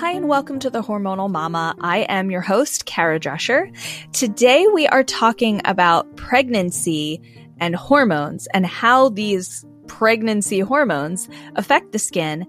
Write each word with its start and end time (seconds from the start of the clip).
Hi, 0.00 0.12
and 0.12 0.28
welcome 0.28 0.58
to 0.60 0.70
the 0.70 0.80
Hormonal 0.80 1.30
Mama. 1.30 1.76
I 1.78 2.06
am 2.08 2.30
your 2.30 2.40
host, 2.40 2.86
Kara 2.86 3.20
Drescher. 3.20 3.70
Today, 4.14 4.66
we 4.66 4.86
are 4.86 5.04
talking 5.04 5.60
about 5.66 6.16
pregnancy 6.16 7.20
and 7.58 7.76
hormones 7.76 8.48
and 8.54 8.64
how 8.64 9.10
these 9.10 9.62
pregnancy 9.88 10.60
hormones 10.60 11.28
affect 11.54 11.92
the 11.92 11.98
skin 11.98 12.46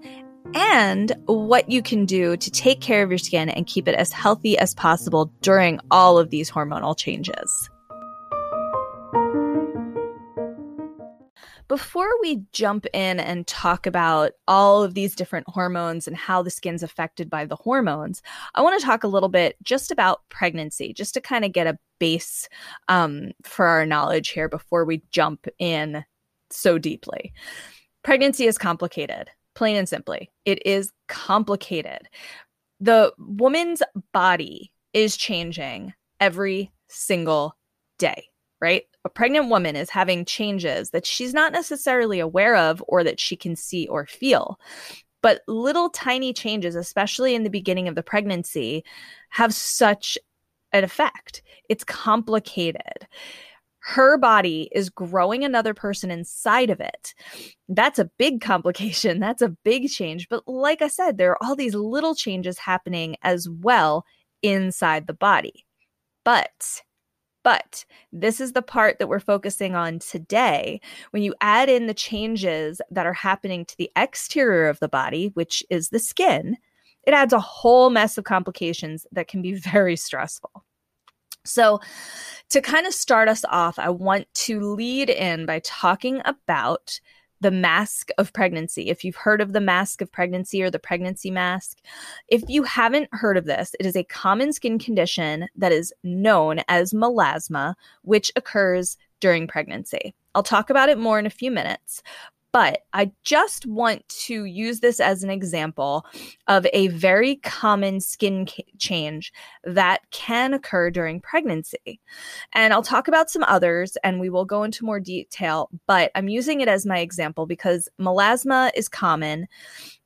and 0.54 1.12
what 1.26 1.70
you 1.70 1.82
can 1.82 2.06
do 2.06 2.38
to 2.38 2.50
take 2.50 2.80
care 2.80 3.02
of 3.02 3.10
your 3.10 3.18
skin 3.18 3.50
and 3.50 3.66
keep 3.66 3.86
it 3.86 3.96
as 3.96 4.12
healthy 4.12 4.56
as 4.56 4.74
possible 4.74 5.30
during 5.42 5.78
all 5.90 6.16
of 6.16 6.30
these 6.30 6.50
hormonal 6.50 6.96
changes. 6.96 7.68
Before 11.72 12.10
we 12.20 12.42
jump 12.52 12.84
in 12.92 13.18
and 13.18 13.46
talk 13.46 13.86
about 13.86 14.32
all 14.46 14.82
of 14.82 14.92
these 14.92 15.16
different 15.16 15.48
hormones 15.48 16.06
and 16.06 16.14
how 16.14 16.42
the 16.42 16.50
skin's 16.50 16.82
affected 16.82 17.30
by 17.30 17.46
the 17.46 17.56
hormones, 17.56 18.20
I 18.54 18.60
want 18.60 18.78
to 18.78 18.84
talk 18.84 19.04
a 19.04 19.08
little 19.08 19.30
bit 19.30 19.56
just 19.62 19.90
about 19.90 20.20
pregnancy, 20.28 20.92
just 20.92 21.14
to 21.14 21.22
kind 21.22 21.46
of 21.46 21.54
get 21.54 21.66
a 21.66 21.78
base 21.98 22.46
um, 22.88 23.32
for 23.42 23.64
our 23.64 23.86
knowledge 23.86 24.28
here 24.28 24.50
before 24.50 24.84
we 24.84 25.02
jump 25.12 25.46
in 25.58 26.04
so 26.50 26.76
deeply. 26.76 27.32
Pregnancy 28.02 28.44
is 28.44 28.58
complicated, 28.58 29.30
plain 29.54 29.76
and 29.76 29.88
simply. 29.88 30.30
It 30.44 30.66
is 30.66 30.92
complicated. 31.08 32.06
The 32.80 33.14
woman's 33.16 33.82
body 34.12 34.74
is 34.92 35.16
changing 35.16 35.94
every 36.20 36.70
single 36.88 37.56
day 37.96 38.26
right? 38.62 38.84
A 39.04 39.08
pregnant 39.08 39.50
woman 39.50 39.74
is 39.74 39.90
having 39.90 40.24
changes 40.24 40.90
that 40.90 41.04
she's 41.04 41.34
not 41.34 41.52
necessarily 41.52 42.20
aware 42.20 42.56
of 42.56 42.82
or 42.86 43.02
that 43.02 43.18
she 43.18 43.36
can 43.36 43.56
see 43.56 43.88
or 43.88 44.06
feel. 44.06 44.58
But 45.20 45.42
little 45.48 45.90
tiny 45.90 46.32
changes, 46.32 46.76
especially 46.76 47.34
in 47.34 47.42
the 47.42 47.50
beginning 47.50 47.88
of 47.88 47.96
the 47.96 48.02
pregnancy, 48.02 48.84
have 49.30 49.52
such 49.52 50.16
an 50.72 50.84
effect. 50.84 51.42
It's 51.68 51.84
complicated. 51.84 53.06
Her 53.80 54.16
body 54.16 54.68
is 54.72 54.90
growing 54.90 55.42
another 55.42 55.74
person 55.74 56.12
inside 56.12 56.70
of 56.70 56.80
it. 56.80 57.14
That's 57.68 57.98
a 57.98 58.10
big 58.16 58.40
complication. 58.40 59.18
That's 59.20 59.42
a 59.42 59.56
big 59.64 59.88
change. 59.88 60.28
But 60.28 60.46
like 60.46 60.82
I 60.82 60.88
said, 60.88 61.18
there 61.18 61.32
are 61.32 61.42
all 61.42 61.56
these 61.56 61.74
little 61.74 62.14
changes 62.14 62.58
happening 62.58 63.16
as 63.22 63.48
well 63.48 64.04
inside 64.40 65.08
the 65.08 65.14
body. 65.14 65.66
But 66.24 66.82
but 67.42 67.84
this 68.12 68.40
is 68.40 68.52
the 68.52 68.62
part 68.62 68.98
that 68.98 69.08
we're 69.08 69.20
focusing 69.20 69.74
on 69.74 69.98
today. 69.98 70.80
When 71.10 71.22
you 71.22 71.34
add 71.40 71.68
in 71.68 71.86
the 71.86 71.94
changes 71.94 72.80
that 72.90 73.06
are 73.06 73.12
happening 73.12 73.64
to 73.64 73.76
the 73.76 73.90
exterior 73.96 74.68
of 74.68 74.80
the 74.80 74.88
body, 74.88 75.30
which 75.34 75.62
is 75.70 75.88
the 75.88 75.98
skin, 75.98 76.56
it 77.04 77.14
adds 77.14 77.32
a 77.32 77.40
whole 77.40 77.90
mess 77.90 78.16
of 78.18 78.24
complications 78.24 79.06
that 79.12 79.28
can 79.28 79.42
be 79.42 79.54
very 79.72 79.96
stressful. 79.96 80.64
So, 81.44 81.80
to 82.50 82.60
kind 82.60 82.86
of 82.86 82.94
start 82.94 83.28
us 83.28 83.44
off, 83.48 83.78
I 83.78 83.88
want 83.90 84.32
to 84.34 84.60
lead 84.60 85.10
in 85.10 85.44
by 85.44 85.60
talking 85.64 86.22
about 86.24 87.00
the 87.42 87.50
mask 87.50 88.10
of 88.18 88.32
pregnancy. 88.32 88.88
If 88.88 89.04
you've 89.04 89.16
heard 89.16 89.40
of 89.40 89.52
the 89.52 89.60
mask 89.60 90.00
of 90.00 90.10
pregnancy 90.10 90.62
or 90.62 90.70
the 90.70 90.78
pregnancy 90.78 91.30
mask, 91.30 91.78
if 92.28 92.42
you 92.48 92.62
haven't 92.62 93.08
heard 93.12 93.36
of 93.36 93.46
this, 93.46 93.74
it 93.80 93.84
is 93.84 93.96
a 93.96 94.04
common 94.04 94.52
skin 94.52 94.78
condition 94.78 95.48
that 95.56 95.72
is 95.72 95.92
known 96.04 96.60
as 96.68 96.92
melasma, 96.92 97.74
which 98.02 98.30
occurs 98.36 98.96
during 99.18 99.48
pregnancy. 99.48 100.14
I'll 100.36 100.44
talk 100.44 100.70
about 100.70 100.88
it 100.88 100.98
more 100.98 101.18
in 101.18 101.26
a 101.26 101.30
few 101.30 101.50
minutes, 101.50 102.02
but 102.52 102.82
I 102.92 103.10
just 103.24 103.64
want 103.66 104.06
to 104.26 104.44
use 104.44 104.80
this 104.80 105.00
as 105.00 105.24
an 105.24 105.30
example 105.30 106.04
of 106.48 106.66
a 106.72 106.88
very 106.88 107.36
common 107.36 108.00
skin 108.00 108.46
change 108.78 109.32
that 109.64 110.02
can 110.10 110.52
occur 110.52 110.90
during 110.90 111.20
pregnancy. 111.20 112.00
And 112.52 112.74
I'll 112.74 112.82
talk 112.82 113.08
about 113.08 113.30
some 113.30 113.44
others 113.44 113.96
and 114.04 114.20
we 114.20 114.28
will 114.28 114.44
go 114.44 114.62
into 114.62 114.84
more 114.84 115.00
detail, 115.00 115.70
but 115.86 116.10
I'm 116.14 116.28
using 116.28 116.60
it 116.60 116.68
as 116.68 116.84
my 116.84 116.98
example 116.98 117.46
because 117.46 117.88
melasma 117.98 118.70
is 118.74 118.88
common. 118.88 119.48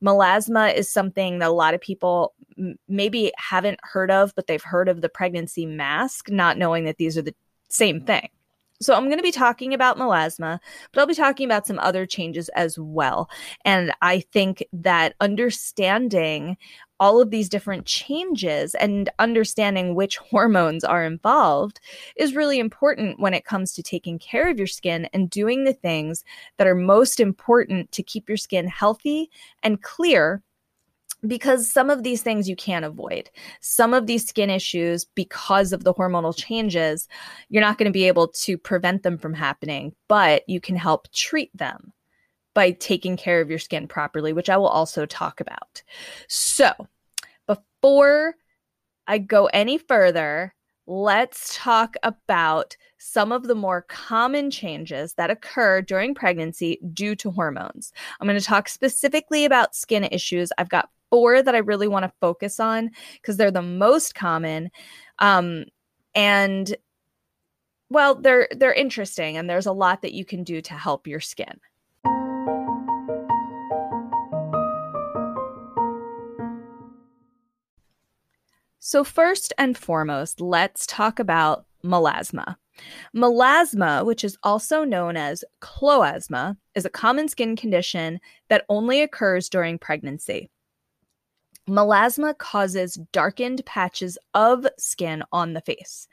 Melasma 0.01 0.73
is 0.73 0.89
something 0.89 1.39
that 1.39 1.49
a 1.49 1.51
lot 1.51 1.73
of 1.73 1.81
people 1.81 2.33
maybe 2.87 3.31
haven't 3.37 3.79
heard 3.83 4.09
of, 4.09 4.33
but 4.35 4.47
they've 4.47 4.63
heard 4.63 4.87
of 4.87 5.01
the 5.01 5.09
pregnancy 5.09 5.65
mask, 5.65 6.29
not 6.29 6.57
knowing 6.57 6.85
that 6.85 6.97
these 6.97 7.17
are 7.17 7.21
the 7.21 7.35
same 7.69 8.01
thing. 8.01 8.29
So 8.79 8.93
I'm 8.93 9.05
going 9.05 9.17
to 9.17 9.23
be 9.23 9.31
talking 9.31 9.73
about 9.73 9.97
melasma, 9.97 10.59
but 10.91 10.99
I'll 10.99 11.07
be 11.07 11.15
talking 11.15 11.45
about 11.45 11.65
some 11.65 11.79
other 11.79 12.05
changes 12.05 12.47
as 12.49 12.77
well. 12.77 13.29
And 13.65 13.91
I 14.01 14.19
think 14.19 14.63
that 14.71 15.15
understanding 15.19 16.57
all 16.99 17.21
of 17.21 17.31
these 17.31 17.49
different 17.49 17.85
changes 17.85 18.75
and 18.75 19.09
understanding 19.19 19.95
which 19.95 20.17
hormones 20.31 20.83
are 20.83 21.03
involved 21.03 21.79
is 22.17 22.35
really 22.35 22.59
important 22.59 23.19
when 23.19 23.33
it 23.33 23.45
comes 23.45 23.73
to 23.73 23.83
taking 23.83 24.19
care 24.19 24.49
of 24.49 24.57
your 24.57 24.67
skin 24.67 25.07
and 25.13 25.29
doing 25.29 25.63
the 25.63 25.73
things 25.73 26.23
that 26.57 26.67
are 26.67 26.75
most 26.75 27.19
important 27.19 27.91
to 27.91 28.03
keep 28.03 28.27
your 28.29 28.37
skin 28.37 28.67
healthy 28.67 29.29
and 29.63 29.81
clear 29.81 30.43
because 31.27 31.71
some 31.71 31.89
of 31.89 32.03
these 32.03 32.21
things 32.21 32.49
you 32.49 32.55
can't 32.55 32.85
avoid. 32.85 33.29
Some 33.61 33.93
of 33.93 34.07
these 34.07 34.25
skin 34.25 34.49
issues, 34.49 35.05
because 35.05 35.73
of 35.73 35.83
the 35.83 35.93
hormonal 35.93 36.35
changes, 36.35 37.07
you're 37.49 37.61
not 37.61 37.77
going 37.77 37.87
to 37.87 37.91
be 37.91 38.07
able 38.07 38.27
to 38.29 38.57
prevent 38.57 39.03
them 39.03 39.17
from 39.17 39.33
happening, 39.33 39.93
but 40.07 40.47
you 40.47 40.61
can 40.61 40.75
help 40.75 41.11
treat 41.11 41.55
them 41.55 41.93
by 42.53 42.71
taking 42.71 43.17
care 43.17 43.41
of 43.41 43.49
your 43.49 43.59
skin 43.59 43.87
properly, 43.87 44.33
which 44.33 44.49
I 44.49 44.57
will 44.57 44.67
also 44.67 45.05
talk 45.05 45.39
about. 45.39 45.83
So, 46.27 46.71
before 47.45 48.35
I 49.05 49.19
go 49.19 49.45
any 49.47 49.77
further, 49.77 50.53
let's 50.87 51.55
talk 51.55 51.95
about 52.01 52.75
some 52.97 53.31
of 53.31 53.43
the 53.43 53.55
more 53.55 53.83
common 53.83 54.49
changes 54.49 55.13
that 55.13 55.29
occur 55.29 55.81
during 55.81 56.15
pregnancy 56.15 56.79
due 56.93 57.15
to 57.17 57.29
hormones. 57.29 57.93
I'm 58.19 58.27
going 58.27 58.39
to 58.39 58.45
talk 58.45 58.69
specifically 58.69 59.45
about 59.45 59.75
skin 59.75 60.05
issues. 60.05 60.51
I've 60.57 60.69
got 60.69 60.89
four 61.09 61.41
that 61.41 61.55
I 61.55 61.59
really 61.59 61.87
want 61.87 62.03
to 62.03 62.11
focus 62.19 62.59
on 62.59 62.91
because 63.13 63.37
they're 63.37 63.51
the 63.51 63.61
most 63.61 64.15
common. 64.15 64.69
Um, 65.19 65.65
and 66.15 66.75
well, 67.89 68.15
they're 68.15 68.47
they're 68.51 68.73
interesting 68.73 69.37
and 69.37 69.49
there's 69.49 69.65
a 69.65 69.71
lot 69.71 70.01
that 70.01 70.13
you 70.13 70.25
can 70.25 70.43
do 70.43 70.61
to 70.61 70.73
help 70.73 71.07
your 71.07 71.19
skin. 71.19 71.59
So 78.79 79.03
first 79.03 79.51
and 79.57 79.77
foremost, 79.77 80.39
let's 80.39 80.87
talk 80.87 81.19
about 81.19 81.65
melasma. 81.83 82.55
Melasma, 83.13 84.05
which 84.05 84.23
is 84.23 84.37
also 84.43 84.83
known 84.83 85.17
as 85.17 85.43
chloasma, 85.61 86.55
is 86.73 86.85
a 86.85 86.89
common 86.89 87.27
skin 87.27 87.55
condition 87.55 88.19
that 88.47 88.65
only 88.69 89.01
occurs 89.01 89.49
during 89.49 89.77
pregnancy. 89.77 90.49
Melasma 91.67 92.37
causes 92.37 92.95
darkened 93.11 93.65
patches 93.65 94.17
of 94.33 94.65
skin 94.77 95.23
on 95.31 95.53
the 95.53 95.61
face. 95.61 96.07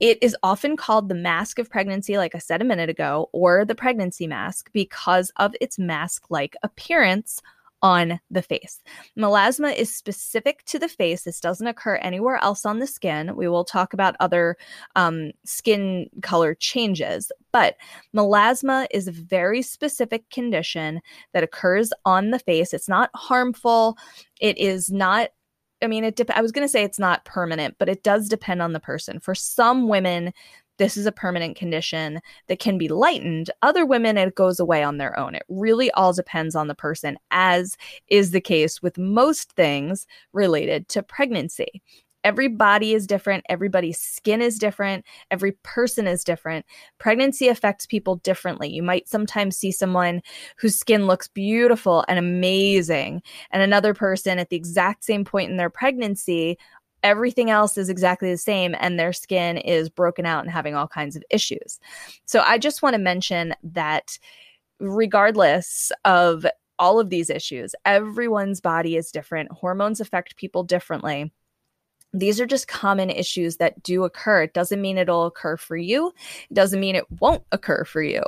It 0.00 0.18
is 0.22 0.36
often 0.42 0.76
called 0.76 1.08
the 1.08 1.14
mask 1.14 1.58
of 1.58 1.70
pregnancy, 1.70 2.16
like 2.16 2.34
I 2.34 2.38
said 2.38 2.60
a 2.62 2.64
minute 2.64 2.88
ago, 2.88 3.28
or 3.32 3.64
the 3.64 3.74
pregnancy 3.74 4.26
mask 4.26 4.70
because 4.72 5.30
of 5.36 5.54
its 5.60 5.78
mask 5.78 6.30
like 6.30 6.56
appearance 6.62 7.42
on 7.82 8.20
the 8.30 8.42
face. 8.42 8.82
Melasma 9.18 9.74
is 9.74 9.94
specific 9.94 10.64
to 10.64 10.78
the 10.78 10.88
face. 10.88 11.22
This 11.22 11.40
doesn't 11.40 11.66
occur 11.66 11.96
anywhere 11.96 12.42
else 12.42 12.64
on 12.64 12.78
the 12.78 12.86
skin. 12.86 13.36
We 13.36 13.48
will 13.48 13.64
talk 13.64 13.92
about 13.92 14.16
other 14.20 14.56
um, 14.94 15.32
skin 15.44 16.08
color 16.22 16.54
changes, 16.54 17.30
but 17.52 17.76
melasma 18.14 18.86
is 18.90 19.08
a 19.08 19.12
very 19.12 19.62
specific 19.62 20.28
condition 20.30 21.00
that 21.32 21.44
occurs 21.44 21.92
on 22.04 22.30
the 22.30 22.38
face. 22.38 22.72
It's 22.72 22.88
not 22.88 23.10
harmful. 23.14 23.96
It 24.40 24.58
is 24.58 24.90
not 24.90 25.30
I 25.82 25.88
mean, 25.88 26.04
it. 26.04 26.16
De- 26.16 26.36
I 26.36 26.40
was 26.40 26.52
going 26.52 26.66
to 26.66 26.72
say 26.72 26.84
it's 26.84 26.98
not 26.98 27.26
permanent, 27.26 27.76
but 27.78 27.90
it 27.90 28.02
does 28.02 28.30
depend 28.30 28.62
on 28.62 28.72
the 28.72 28.80
person. 28.80 29.20
For 29.20 29.34
some 29.34 29.88
women, 29.88 30.32
this 30.78 30.96
is 30.96 31.06
a 31.06 31.12
permanent 31.12 31.56
condition 31.56 32.20
that 32.48 32.58
can 32.58 32.78
be 32.78 32.88
lightened. 32.88 33.50
Other 33.62 33.86
women, 33.86 34.18
it 34.18 34.34
goes 34.34 34.60
away 34.60 34.82
on 34.82 34.98
their 34.98 35.18
own. 35.18 35.34
It 35.34 35.44
really 35.48 35.90
all 35.92 36.12
depends 36.12 36.54
on 36.54 36.68
the 36.68 36.74
person, 36.74 37.18
as 37.30 37.76
is 38.08 38.30
the 38.30 38.40
case 38.40 38.82
with 38.82 38.98
most 38.98 39.52
things 39.52 40.06
related 40.32 40.88
to 40.90 41.02
pregnancy. 41.02 41.82
Every 42.24 42.48
body 42.48 42.92
is 42.92 43.06
different. 43.06 43.44
Everybody's 43.48 44.00
skin 44.00 44.42
is 44.42 44.58
different. 44.58 45.04
Every 45.30 45.52
person 45.62 46.08
is 46.08 46.24
different. 46.24 46.66
Pregnancy 46.98 47.46
affects 47.46 47.86
people 47.86 48.16
differently. 48.16 48.68
You 48.68 48.82
might 48.82 49.08
sometimes 49.08 49.56
see 49.56 49.70
someone 49.70 50.22
whose 50.56 50.74
skin 50.74 51.06
looks 51.06 51.28
beautiful 51.28 52.04
and 52.08 52.18
amazing, 52.18 53.22
and 53.52 53.62
another 53.62 53.94
person 53.94 54.40
at 54.40 54.50
the 54.50 54.56
exact 54.56 55.04
same 55.04 55.24
point 55.24 55.52
in 55.52 55.56
their 55.56 55.70
pregnancy 55.70 56.58
everything 57.06 57.50
else 57.50 57.78
is 57.78 57.88
exactly 57.88 58.30
the 58.32 58.36
same 58.36 58.74
and 58.80 58.98
their 58.98 59.12
skin 59.12 59.58
is 59.58 59.88
broken 59.88 60.26
out 60.26 60.42
and 60.42 60.50
having 60.50 60.74
all 60.74 60.88
kinds 60.88 61.14
of 61.14 61.22
issues. 61.30 61.78
So 62.24 62.40
I 62.40 62.58
just 62.58 62.82
want 62.82 62.94
to 62.94 62.98
mention 62.98 63.54
that 63.62 64.18
regardless 64.80 65.92
of 66.04 66.44
all 66.78 67.00
of 67.00 67.08
these 67.08 67.30
issues. 67.30 67.74
Everyone's 67.84 68.60
body 68.60 68.96
is 68.96 69.10
different, 69.10 69.50
hormones 69.50 70.00
affect 70.00 70.36
people 70.36 70.62
differently 70.62 71.32
these 72.18 72.40
are 72.40 72.46
just 72.46 72.68
common 72.68 73.10
issues 73.10 73.56
that 73.56 73.82
do 73.82 74.04
occur. 74.04 74.42
It 74.42 74.54
doesn't 74.54 74.80
mean 74.80 74.98
it'll 74.98 75.26
occur 75.26 75.56
for 75.56 75.76
you. 75.76 76.12
It 76.50 76.54
doesn't 76.54 76.80
mean 76.80 76.96
it 76.96 77.10
won't 77.20 77.42
occur 77.52 77.84
for 77.84 78.02
you. 78.02 78.22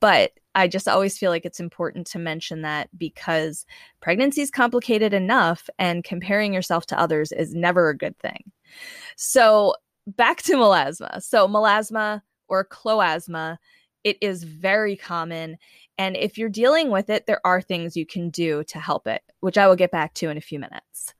But 0.00 0.32
I 0.54 0.68
just 0.68 0.86
always 0.86 1.18
feel 1.18 1.30
like 1.30 1.44
it's 1.44 1.60
important 1.60 2.06
to 2.08 2.18
mention 2.18 2.62
that 2.62 2.88
because 2.96 3.66
pregnancy 4.00 4.40
is 4.40 4.50
complicated 4.50 5.12
enough 5.12 5.68
and 5.78 6.04
comparing 6.04 6.54
yourself 6.54 6.86
to 6.86 6.98
others 6.98 7.32
is 7.32 7.54
never 7.54 7.88
a 7.88 7.96
good 7.96 8.16
thing. 8.18 8.52
So, 9.16 9.74
back 10.06 10.42
to 10.42 10.54
melasma. 10.54 11.22
So, 11.22 11.48
melasma 11.48 12.22
or 12.48 12.64
chloasma, 12.64 13.58
it 14.04 14.16
is 14.20 14.44
very 14.44 14.96
common 14.96 15.56
and 15.98 16.16
if 16.16 16.36
you're 16.36 16.48
dealing 16.48 16.90
with 16.90 17.08
it, 17.08 17.26
there 17.26 17.40
are 17.44 17.60
things 17.60 17.96
you 17.96 18.04
can 18.04 18.30
do 18.30 18.64
to 18.64 18.78
help 18.78 19.06
it, 19.06 19.22
which 19.40 19.56
I 19.56 19.68
will 19.68 19.76
get 19.76 19.92
back 19.92 20.14
to 20.14 20.28
in 20.28 20.36
a 20.36 20.40
few 20.40 20.58
minutes. 20.58 21.14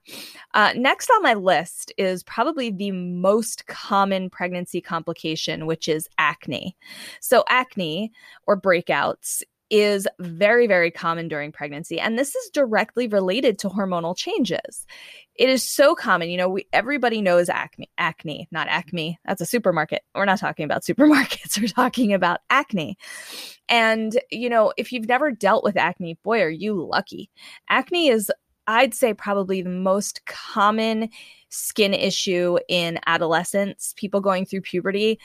Uh, 0.53 0.73
next 0.75 1.09
on 1.09 1.23
my 1.23 1.33
list 1.33 1.93
is 1.97 2.23
probably 2.23 2.71
the 2.71 2.91
most 2.91 3.67
common 3.67 4.29
pregnancy 4.29 4.81
complication, 4.81 5.65
which 5.65 5.87
is 5.87 6.09
acne. 6.17 6.75
So, 7.21 7.43
acne 7.49 8.11
or 8.47 8.59
breakouts 8.59 9.43
is 9.69 10.07
very, 10.19 10.67
very 10.67 10.91
common 10.91 11.27
during 11.27 11.51
pregnancy. 11.51 11.99
And 11.99 12.17
this 12.17 12.35
is 12.35 12.49
directly 12.51 13.07
related 13.07 13.57
to 13.59 13.69
hormonal 13.69 14.15
changes. 14.15 14.85
It 15.35 15.49
is 15.49 15.67
so 15.67 15.95
common. 15.95 16.29
You 16.29 16.37
know, 16.37 16.49
we, 16.49 16.67
everybody 16.71 17.21
knows 17.21 17.49
acne, 17.49 17.89
acne, 17.97 18.47
not 18.51 18.67
acme. 18.67 19.17
That's 19.25 19.41
a 19.41 19.45
supermarket. 19.45 20.03
We're 20.13 20.25
not 20.25 20.39
talking 20.39 20.65
about 20.65 20.83
supermarkets. 20.85 21.59
We're 21.59 21.67
talking 21.67 22.13
about 22.13 22.41
acne. 22.49 22.97
And, 23.67 24.19
you 24.31 24.49
know, 24.49 24.71
if 24.77 24.91
you've 24.91 25.07
never 25.07 25.31
dealt 25.31 25.63
with 25.63 25.77
acne, 25.77 26.17
boy, 26.23 26.41
are 26.41 26.49
you 26.49 26.85
lucky. 26.85 27.29
Acne 27.69 28.09
is, 28.09 28.31
I'd 28.67 28.93
say, 28.93 29.13
probably 29.13 29.61
the 29.61 29.69
most 29.69 30.25
common 30.25 31.09
skin 31.49 31.93
issue 31.93 32.57
in 32.67 32.99
adolescents, 33.05 33.93
people 33.97 34.21
going 34.21 34.45
through 34.45 34.61
puberty 34.61 35.19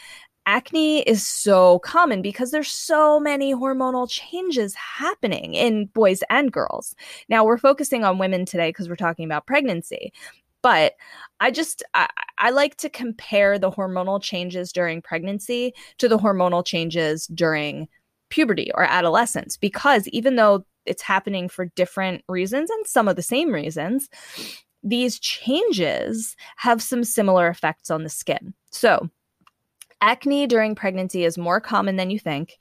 acne 0.46 1.00
is 1.02 1.26
so 1.26 1.78
common 1.80 2.22
because 2.22 2.50
there's 2.50 2.70
so 2.70 3.20
many 3.20 3.54
hormonal 3.54 4.08
changes 4.08 4.74
happening 4.74 5.54
in 5.54 5.86
boys 5.86 6.22
and 6.30 6.52
girls. 6.52 6.94
Now 7.28 7.44
we're 7.44 7.58
focusing 7.58 8.04
on 8.04 8.18
women 8.18 8.44
today 8.44 8.70
because 8.70 8.88
we're 8.88 8.96
talking 8.96 9.24
about 9.24 9.46
pregnancy. 9.46 10.12
But 10.62 10.94
I 11.40 11.50
just 11.50 11.82
I, 11.94 12.08
I 12.38 12.50
like 12.50 12.76
to 12.78 12.90
compare 12.90 13.58
the 13.58 13.70
hormonal 13.70 14.22
changes 14.22 14.72
during 14.72 15.00
pregnancy 15.00 15.72
to 15.98 16.08
the 16.08 16.18
hormonal 16.18 16.64
changes 16.64 17.26
during 17.28 17.88
puberty 18.28 18.70
or 18.74 18.84
adolescence 18.84 19.56
because 19.56 20.06
even 20.08 20.36
though 20.36 20.64
it's 20.86 21.02
happening 21.02 21.48
for 21.48 21.66
different 21.76 22.22
reasons 22.28 22.70
and 22.70 22.86
some 22.86 23.08
of 23.08 23.16
the 23.16 23.22
same 23.22 23.52
reasons, 23.52 24.08
these 24.82 25.18
changes 25.18 26.36
have 26.56 26.82
some 26.82 27.04
similar 27.04 27.48
effects 27.48 27.90
on 27.90 28.02
the 28.02 28.08
skin. 28.08 28.54
So, 28.70 29.08
Acne 30.00 30.46
during 30.46 30.74
pregnancy 30.74 31.24
is 31.24 31.36
more 31.36 31.60
common 31.60 31.96
than 31.96 32.10
you 32.10 32.18
think. 32.18 32.56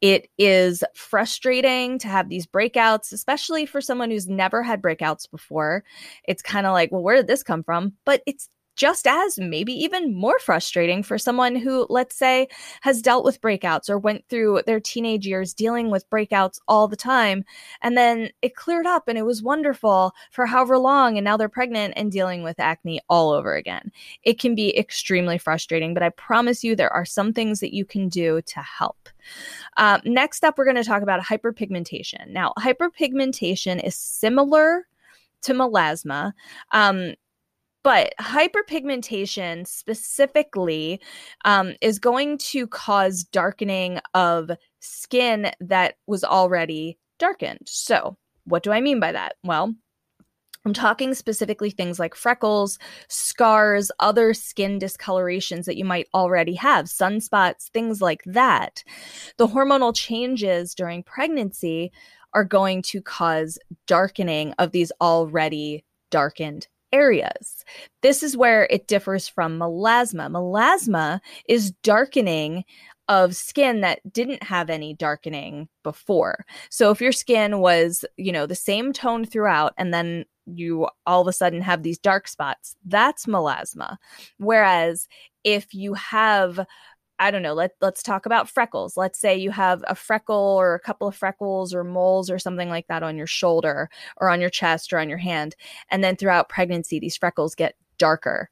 It 0.00 0.28
is 0.38 0.84
frustrating 0.94 1.98
to 2.00 2.08
have 2.08 2.28
these 2.28 2.46
breakouts, 2.46 3.12
especially 3.12 3.66
for 3.66 3.80
someone 3.80 4.10
who's 4.10 4.28
never 4.28 4.62
had 4.62 4.82
breakouts 4.82 5.30
before. 5.30 5.84
It's 6.28 6.42
kind 6.42 6.66
of 6.66 6.72
like, 6.72 6.92
well, 6.92 7.02
where 7.02 7.16
did 7.16 7.26
this 7.26 7.42
come 7.42 7.62
from? 7.62 7.94
But 8.04 8.22
it's 8.26 8.48
just 8.82 9.06
as 9.06 9.38
maybe 9.38 9.72
even 9.72 10.12
more 10.12 10.40
frustrating 10.40 11.04
for 11.04 11.16
someone 11.16 11.54
who, 11.54 11.86
let's 11.88 12.16
say, 12.16 12.48
has 12.80 13.00
dealt 13.00 13.24
with 13.24 13.40
breakouts 13.40 13.88
or 13.88 13.96
went 13.96 14.26
through 14.28 14.60
their 14.66 14.80
teenage 14.80 15.24
years 15.24 15.54
dealing 15.54 15.88
with 15.88 16.10
breakouts 16.10 16.58
all 16.66 16.88
the 16.88 16.96
time. 16.96 17.44
And 17.82 17.96
then 17.96 18.30
it 18.42 18.56
cleared 18.56 18.84
up 18.84 19.06
and 19.06 19.16
it 19.16 19.22
was 19.22 19.40
wonderful 19.40 20.10
for 20.32 20.46
however 20.46 20.78
long. 20.78 21.16
And 21.16 21.24
now 21.24 21.36
they're 21.36 21.48
pregnant 21.48 21.94
and 21.96 22.10
dealing 22.10 22.42
with 22.42 22.58
acne 22.58 23.00
all 23.08 23.30
over 23.30 23.54
again. 23.54 23.92
It 24.24 24.40
can 24.40 24.56
be 24.56 24.76
extremely 24.76 25.38
frustrating, 25.38 25.94
but 25.94 26.02
I 26.02 26.08
promise 26.08 26.64
you 26.64 26.74
there 26.74 26.92
are 26.92 27.04
some 27.04 27.32
things 27.32 27.60
that 27.60 27.72
you 27.72 27.84
can 27.84 28.08
do 28.08 28.42
to 28.42 28.60
help. 28.62 29.08
Uh, 29.76 30.00
next 30.04 30.42
up, 30.42 30.58
we're 30.58 30.64
going 30.64 30.74
to 30.74 30.82
talk 30.82 31.02
about 31.02 31.22
hyperpigmentation. 31.22 32.30
Now, 32.30 32.52
hyperpigmentation 32.58 33.80
is 33.84 33.94
similar 33.94 34.88
to 35.42 35.52
melasma. 35.54 36.32
Um, 36.72 37.14
but 37.82 38.12
hyperpigmentation 38.20 39.66
specifically 39.66 41.00
um, 41.44 41.74
is 41.80 41.98
going 41.98 42.38
to 42.38 42.66
cause 42.66 43.24
darkening 43.24 44.00
of 44.14 44.50
skin 44.80 45.50
that 45.60 45.96
was 46.06 46.24
already 46.24 46.98
darkened. 47.18 47.66
So, 47.66 48.16
what 48.44 48.62
do 48.62 48.72
I 48.72 48.80
mean 48.80 49.00
by 49.00 49.12
that? 49.12 49.36
Well, 49.44 49.74
I'm 50.64 50.72
talking 50.72 51.14
specifically 51.14 51.70
things 51.70 51.98
like 51.98 52.14
freckles, 52.14 52.78
scars, 53.08 53.90
other 53.98 54.32
skin 54.32 54.78
discolorations 54.78 55.66
that 55.66 55.76
you 55.76 55.84
might 55.84 56.06
already 56.14 56.54
have, 56.54 56.86
sunspots, 56.86 57.68
things 57.70 58.00
like 58.00 58.22
that. 58.26 58.84
The 59.38 59.48
hormonal 59.48 59.94
changes 59.94 60.74
during 60.74 61.02
pregnancy 61.02 61.90
are 62.32 62.44
going 62.44 62.82
to 62.82 63.02
cause 63.02 63.58
darkening 63.86 64.54
of 64.58 64.70
these 64.70 64.92
already 65.00 65.84
darkened 66.10 66.68
areas. 66.92 67.64
This 68.02 68.22
is 68.22 68.36
where 68.36 68.66
it 68.70 68.88
differs 68.88 69.28
from 69.28 69.58
melasma. 69.58 70.30
Melasma 70.30 71.20
is 71.48 71.72
darkening 71.82 72.64
of 73.08 73.34
skin 73.36 73.80
that 73.80 74.00
didn't 74.12 74.42
have 74.42 74.70
any 74.70 74.94
darkening 74.94 75.68
before. 75.82 76.44
So 76.70 76.90
if 76.90 77.00
your 77.00 77.12
skin 77.12 77.58
was, 77.60 78.04
you 78.16 78.32
know, 78.32 78.46
the 78.46 78.54
same 78.54 78.92
tone 78.92 79.24
throughout 79.24 79.74
and 79.76 79.92
then 79.92 80.24
you 80.46 80.88
all 81.06 81.20
of 81.20 81.28
a 81.28 81.32
sudden 81.32 81.60
have 81.62 81.82
these 81.82 81.98
dark 81.98 82.28
spots, 82.28 82.76
that's 82.86 83.26
melasma. 83.26 83.96
Whereas 84.38 85.08
if 85.44 85.74
you 85.74 85.94
have 85.94 86.64
I 87.18 87.30
don't 87.30 87.42
know, 87.42 87.54
let 87.54 87.72
let's 87.80 88.02
talk 88.02 88.26
about 88.26 88.48
freckles. 88.48 88.96
Let's 88.96 89.18
say 89.18 89.36
you 89.36 89.50
have 89.50 89.84
a 89.86 89.94
freckle 89.94 90.56
or 90.58 90.74
a 90.74 90.80
couple 90.80 91.06
of 91.06 91.14
freckles 91.14 91.72
or 91.72 91.84
moles 91.84 92.30
or 92.30 92.38
something 92.38 92.68
like 92.68 92.88
that 92.88 93.02
on 93.02 93.16
your 93.16 93.26
shoulder 93.26 93.88
or 94.16 94.28
on 94.28 94.40
your 94.40 94.50
chest 94.50 94.92
or 94.92 94.98
on 94.98 95.08
your 95.08 95.18
hand 95.18 95.54
and 95.90 96.02
then 96.02 96.16
throughout 96.16 96.48
pregnancy 96.48 96.98
these 96.98 97.16
freckles 97.16 97.54
get 97.54 97.76
darker. 97.98 98.50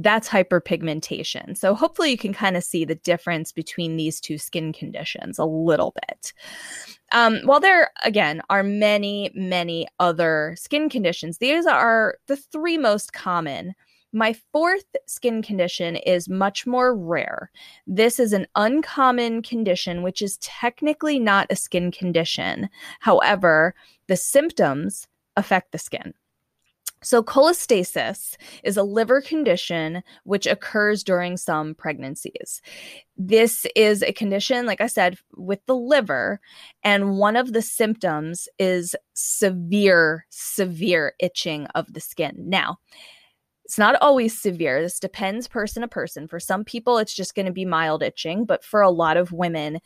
That's 0.00 0.28
hyperpigmentation. 0.28 1.56
So 1.56 1.74
hopefully 1.74 2.10
you 2.10 2.18
can 2.18 2.32
kind 2.32 2.56
of 2.56 2.62
see 2.62 2.84
the 2.84 2.94
difference 2.94 3.50
between 3.50 3.96
these 3.96 4.20
two 4.20 4.38
skin 4.38 4.72
conditions 4.72 5.38
a 5.40 5.44
little 5.44 5.92
bit. 6.08 6.32
Um, 7.10 7.40
while 7.44 7.58
there 7.58 7.90
again 8.04 8.40
are 8.48 8.62
many, 8.62 9.32
many 9.34 9.88
other 9.98 10.54
skin 10.56 10.88
conditions, 10.88 11.38
these 11.38 11.66
are 11.66 12.16
the 12.28 12.36
three 12.36 12.78
most 12.78 13.12
common 13.12 13.74
my 14.12 14.34
fourth 14.52 14.84
skin 15.06 15.42
condition 15.42 15.96
is 15.96 16.28
much 16.28 16.66
more 16.66 16.96
rare. 16.96 17.50
This 17.86 18.18
is 18.18 18.32
an 18.32 18.46
uncommon 18.54 19.42
condition, 19.42 20.02
which 20.02 20.22
is 20.22 20.38
technically 20.38 21.18
not 21.18 21.46
a 21.50 21.56
skin 21.56 21.90
condition. 21.90 22.68
However, 23.00 23.74
the 24.06 24.16
symptoms 24.16 25.06
affect 25.36 25.72
the 25.72 25.78
skin. 25.78 26.14
So, 27.00 27.22
cholestasis 27.22 28.34
is 28.64 28.76
a 28.76 28.82
liver 28.82 29.20
condition 29.20 30.02
which 30.24 30.48
occurs 30.48 31.04
during 31.04 31.36
some 31.36 31.76
pregnancies. 31.76 32.60
This 33.16 33.66
is 33.76 34.02
a 34.02 34.12
condition, 34.12 34.66
like 34.66 34.80
I 34.80 34.88
said, 34.88 35.16
with 35.36 35.64
the 35.66 35.76
liver, 35.76 36.40
and 36.82 37.16
one 37.16 37.36
of 37.36 37.52
the 37.52 37.62
symptoms 37.62 38.48
is 38.58 38.96
severe, 39.14 40.26
severe 40.30 41.14
itching 41.20 41.66
of 41.76 41.92
the 41.92 42.00
skin. 42.00 42.34
Now, 42.48 42.78
it's 43.68 43.76
not 43.76 43.96
always 44.00 44.40
severe. 44.40 44.80
This 44.80 44.98
depends 44.98 45.46
person 45.46 45.82
to 45.82 45.88
person. 45.88 46.26
For 46.26 46.40
some 46.40 46.64
people, 46.64 46.96
it's 46.96 47.12
just 47.12 47.34
going 47.34 47.44
to 47.44 47.52
be 47.52 47.66
mild 47.66 48.02
itching, 48.02 48.46
but 48.46 48.64
for 48.64 48.80
a 48.80 48.90
lot 48.90 49.18
of 49.18 49.30
women, 49.30 49.78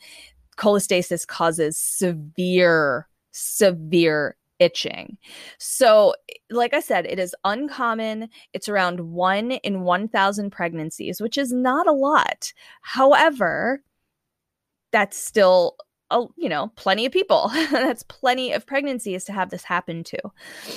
cholestasis 0.57 1.27
causes 1.27 1.77
severe, 1.77 3.09
severe 3.31 4.37
itching. 4.59 5.17
So, 5.59 6.15
like 6.49 6.73
I 6.73 6.79
said, 6.79 7.05
it 7.05 7.19
is 7.19 7.35
uncommon. 7.43 8.29
It's 8.53 8.69
around 8.69 9.01
one 9.01 9.51
in 9.51 9.81
1,000 9.81 10.49
pregnancies, 10.49 11.19
which 11.19 11.37
is 11.37 11.51
not 11.51 11.85
a 11.85 11.91
lot. 11.91 12.53
However, 12.83 13.83
that's 14.93 15.17
still 15.17 15.75
a, 16.13 16.25
you 16.37 16.47
know 16.47 16.71
plenty 16.75 17.05
of 17.05 17.11
people. 17.11 17.49
That's 17.71 18.03
plenty 18.03 18.53
of 18.53 18.65
pregnancies 18.65 19.25
to 19.25 19.33
have 19.33 19.49
this 19.49 19.63
happen 19.63 20.03
to. 20.05 20.19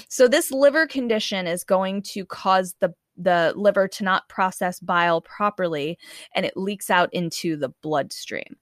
So 0.09 0.27
this 0.27 0.51
liver 0.51 0.87
condition 0.87 1.47
is 1.47 1.65
going 1.65 2.03
to 2.03 2.25
cause 2.25 2.75
the 2.81 2.95
the 3.17 3.53
liver 3.57 3.89
to 3.89 4.05
not 4.05 4.29
process 4.29 4.79
bile 4.81 5.21
properly 5.23 5.99
and 6.35 6.45
it 6.45 6.57
leaks 6.57 6.91
out 6.91 7.09
into 7.15 7.57
the 7.57 7.71
bloodstream. 7.83 8.57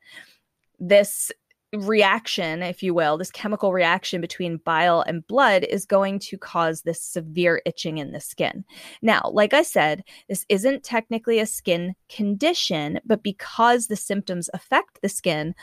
This 0.79 1.33
reaction, 1.77 2.63
if 2.63 2.83
you 2.83 2.95
will, 2.95 3.19
this 3.19 3.31
chemical 3.31 3.73
reaction 3.73 4.21
between 4.21 4.59
bile 4.59 5.03
and 5.03 5.27
blood 5.27 5.65
is 5.65 5.87
going 5.87 6.19
to 6.21 6.39
cause 6.39 6.83
this 6.83 7.03
severe 7.03 7.63
itching 7.67 7.99
in 7.99 8.13
the 8.13 8.21
skin. 8.21 8.65
Now, 9.03 9.31
like 9.33 9.55
I 9.55 9.63
said, 9.63 10.05
this 10.29 10.47
isn't 10.49 10.85
technically 10.85 11.39
a 11.39 11.47
skin 11.47 11.95
condition, 12.09 13.01
but 13.05 13.23
because 13.23 13.87
the 13.87 13.97
symptoms 13.97 14.49
affect 14.55 15.01
the 15.03 15.09
skin, 15.09 15.55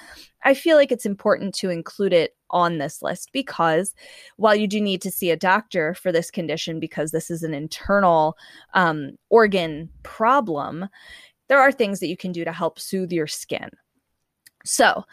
I 0.43 0.53
feel 0.53 0.77
like 0.77 0.91
it's 0.91 1.05
important 1.05 1.53
to 1.55 1.69
include 1.69 2.13
it 2.13 2.35
on 2.49 2.77
this 2.77 3.01
list 3.01 3.29
because 3.31 3.93
while 4.37 4.55
you 4.55 4.67
do 4.67 4.81
need 4.81 5.01
to 5.03 5.11
see 5.11 5.31
a 5.31 5.37
doctor 5.37 5.93
for 5.93 6.11
this 6.11 6.29
condition 6.29 6.79
because 6.79 7.11
this 7.11 7.31
is 7.31 7.43
an 7.43 7.53
internal 7.53 8.35
um, 8.73 9.11
organ 9.29 9.89
problem, 10.03 10.87
there 11.47 11.59
are 11.59 11.71
things 11.71 11.99
that 11.99 12.07
you 12.07 12.17
can 12.17 12.31
do 12.31 12.43
to 12.45 12.51
help 12.51 12.79
soothe 12.79 13.11
your 13.11 13.27
skin. 13.27 13.69
So, 14.63 15.03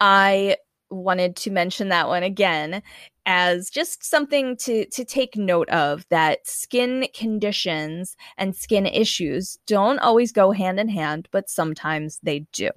I 0.00 0.56
wanted 0.90 1.36
to 1.36 1.50
mention 1.50 1.88
that 1.88 2.08
one 2.08 2.22
again 2.22 2.82
as 3.26 3.68
just 3.68 4.02
something 4.02 4.56
to 4.56 4.86
to 4.86 5.04
take 5.04 5.36
note 5.36 5.68
of 5.68 6.06
that 6.08 6.46
skin 6.46 7.06
conditions 7.14 8.16
and 8.38 8.56
skin 8.56 8.86
issues 8.86 9.58
don't 9.66 9.98
always 9.98 10.32
go 10.32 10.50
hand 10.50 10.80
in 10.80 10.88
hand 10.88 11.28
but 11.30 11.50
sometimes 11.50 12.18
they 12.22 12.46
do. 12.52 12.70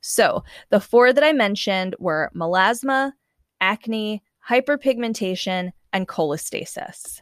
So, 0.00 0.44
the 0.70 0.80
four 0.80 1.12
that 1.12 1.24
I 1.24 1.32
mentioned 1.32 1.94
were 1.98 2.30
melasma, 2.34 3.12
acne, 3.60 4.22
hyperpigmentation, 4.48 5.72
and 5.92 6.08
cholestasis. 6.08 7.20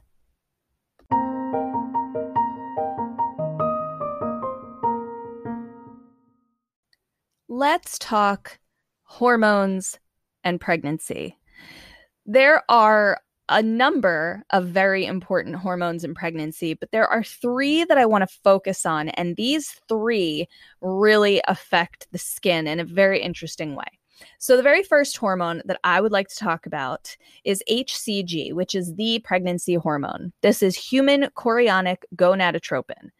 Let's 7.48 7.98
talk 7.98 8.58
hormones 9.06 9.98
and 10.44 10.60
pregnancy. 10.60 11.36
There 12.26 12.62
are 12.68 13.20
a 13.48 13.62
number 13.62 14.44
of 14.50 14.66
very 14.66 15.06
important 15.06 15.56
hormones 15.56 16.02
in 16.04 16.14
pregnancy, 16.14 16.75
but 16.75 16.90
there 16.90 17.06
are 17.06 17.22
three 17.22 17.84
that 17.84 17.96
I 17.96 18.06
want 18.06 18.28
to 18.28 18.38
focus 18.42 18.84
on. 18.84 19.08
And 19.10 19.36
these 19.36 19.80
three 19.88 20.48
really 20.80 21.40
affect 21.46 22.08
the 22.10 22.18
skin 22.18 22.66
in 22.66 22.80
a 22.80 22.84
very 22.84 23.22
interesting 23.22 23.76
way. 23.76 23.86
So, 24.38 24.56
the 24.56 24.62
very 24.62 24.82
first 24.82 25.16
hormone 25.18 25.60
that 25.66 25.78
I 25.84 26.00
would 26.00 26.10
like 26.10 26.28
to 26.28 26.36
talk 26.36 26.64
about 26.64 27.14
is 27.44 27.62
HCG, 27.70 28.54
which 28.54 28.75
is 28.75 28.94
the 28.94 29.18
pregnancy 29.20 29.75
hormone. 29.75 30.32
This 30.40 30.62
is 30.62 30.75
human 30.75 31.28
chorionic 31.36 31.98
gonadotropin. 32.16 33.10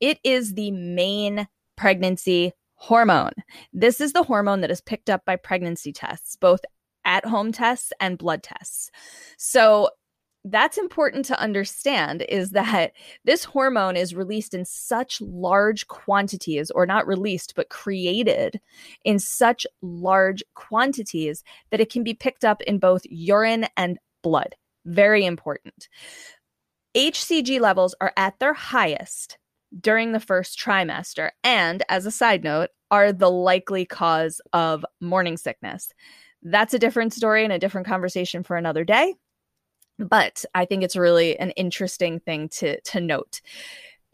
It 0.00 0.18
is 0.24 0.52
the 0.52 0.70
main 0.72 1.48
pregnancy 1.76 2.52
hormone. 2.76 3.32
This 3.72 4.00
is 4.00 4.12
the 4.12 4.22
hormone 4.22 4.60
that 4.60 4.70
is 4.70 4.80
picked 4.80 5.10
up 5.10 5.24
by 5.24 5.36
pregnancy 5.36 5.92
tests, 5.92 6.36
both 6.36 6.60
at 7.04 7.24
home 7.24 7.52
tests 7.52 7.92
and 8.00 8.18
blood 8.18 8.42
tests. 8.42 8.90
So, 9.38 9.90
that's 10.48 10.78
important 10.78 11.24
to 11.24 11.40
understand 11.40 12.22
is 12.28 12.50
that 12.50 12.92
this 13.24 13.42
hormone 13.44 13.96
is 13.96 14.14
released 14.14 14.54
in 14.54 14.64
such 14.64 15.20
large 15.20 15.88
quantities, 15.88 16.70
or 16.70 16.86
not 16.86 17.06
released, 17.06 17.54
but 17.56 17.68
created 17.68 18.60
in 19.04 19.18
such 19.18 19.66
large 19.82 20.44
quantities 20.54 21.42
that 21.70 21.80
it 21.80 21.90
can 21.90 22.04
be 22.04 22.14
picked 22.14 22.44
up 22.44 22.62
in 22.62 22.78
both 22.78 23.02
urine 23.06 23.66
and 23.76 23.98
blood. 24.22 24.54
Very 24.84 25.26
important. 25.26 25.88
HCG 26.96 27.60
levels 27.60 27.96
are 28.00 28.12
at 28.16 28.38
their 28.38 28.54
highest 28.54 29.38
during 29.80 30.12
the 30.12 30.20
first 30.20 30.58
trimester, 30.58 31.30
and 31.44 31.82
as 31.88 32.06
a 32.06 32.10
side 32.10 32.44
note, 32.44 32.70
are 32.90 33.12
the 33.12 33.30
likely 33.30 33.84
cause 33.84 34.40
of 34.52 34.84
morning 35.00 35.36
sickness. 35.36 35.90
That's 36.42 36.74
a 36.74 36.78
different 36.78 37.12
story 37.12 37.44
and 37.44 37.52
a 37.52 37.58
different 37.58 37.86
conversation 37.86 38.42
for 38.42 38.56
another 38.56 38.84
day 38.84 39.14
but 39.98 40.44
I 40.54 40.64
think 40.64 40.82
it's 40.82 40.96
really 40.96 41.38
an 41.38 41.50
interesting 41.52 42.20
thing 42.20 42.48
to 42.50 42.80
to 42.80 43.00
note. 43.00 43.40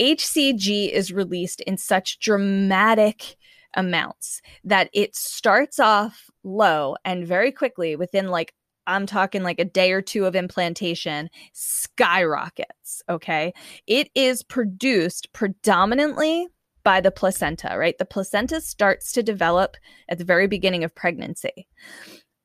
HCG 0.01 0.91
is 0.91 1.13
released 1.13 1.61
in 1.63 1.77
such 1.77 2.19
dramatic 2.19 3.37
amounts 3.75 4.43
that 4.65 4.91
it 4.93 5.15
starts 5.15 5.79
off 5.79 6.31
low 6.45 6.97
and 7.05 7.27
very 7.27 7.53
quickly 7.53 7.97
within 7.97 8.29
like 8.29 8.53
I'm 8.87 9.07
talking 9.07 9.43
like 9.43 9.61
a 9.61 9.65
day 9.65 9.93
or 9.93 10.03
two 10.03 10.25
of 10.25 10.35
implantation, 10.35 11.31
skyrockets. 11.53 13.03
Okay. 13.09 13.53
It 13.87 14.11
is 14.15 14.43
produced 14.43 15.33
predominantly 15.33 16.49
by 16.85 17.01
the 17.01 17.11
placenta, 17.11 17.77
right? 17.79 17.97
The 17.99 18.05
placenta 18.05 18.61
starts 18.61 19.13
to 19.13 19.23
develop 19.23 19.77
at 20.09 20.19
the 20.19 20.25
very 20.25 20.47
beginning 20.47 20.85
of 20.85 20.95
pregnancy. 20.95 21.69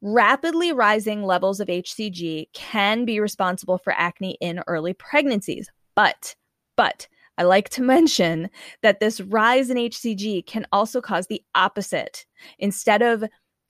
Rapidly 0.01 0.71
rising 0.71 1.23
levels 1.23 1.59
of 1.59 1.67
HCG 1.67 2.47
can 2.53 3.03
be 3.03 3.19
responsible 3.19 3.79
for 3.79 3.93
acne 3.93 4.37
in 4.39 4.61
early 4.67 4.93
pregnancies. 4.93 5.69
But, 5.95 6.35
but, 6.75 7.07
I 7.39 7.43
like 7.43 7.69
to 7.69 7.81
mention 7.83 8.49
that 8.83 8.99
this 8.99 9.21
rise 9.21 9.69
in 9.69 9.77
HCG 9.77 10.45
can 10.45 10.67
also 10.71 11.01
cause 11.01 11.27
the 11.27 11.43
opposite. 11.55 12.25
Instead 12.59 13.01
of 13.01 13.23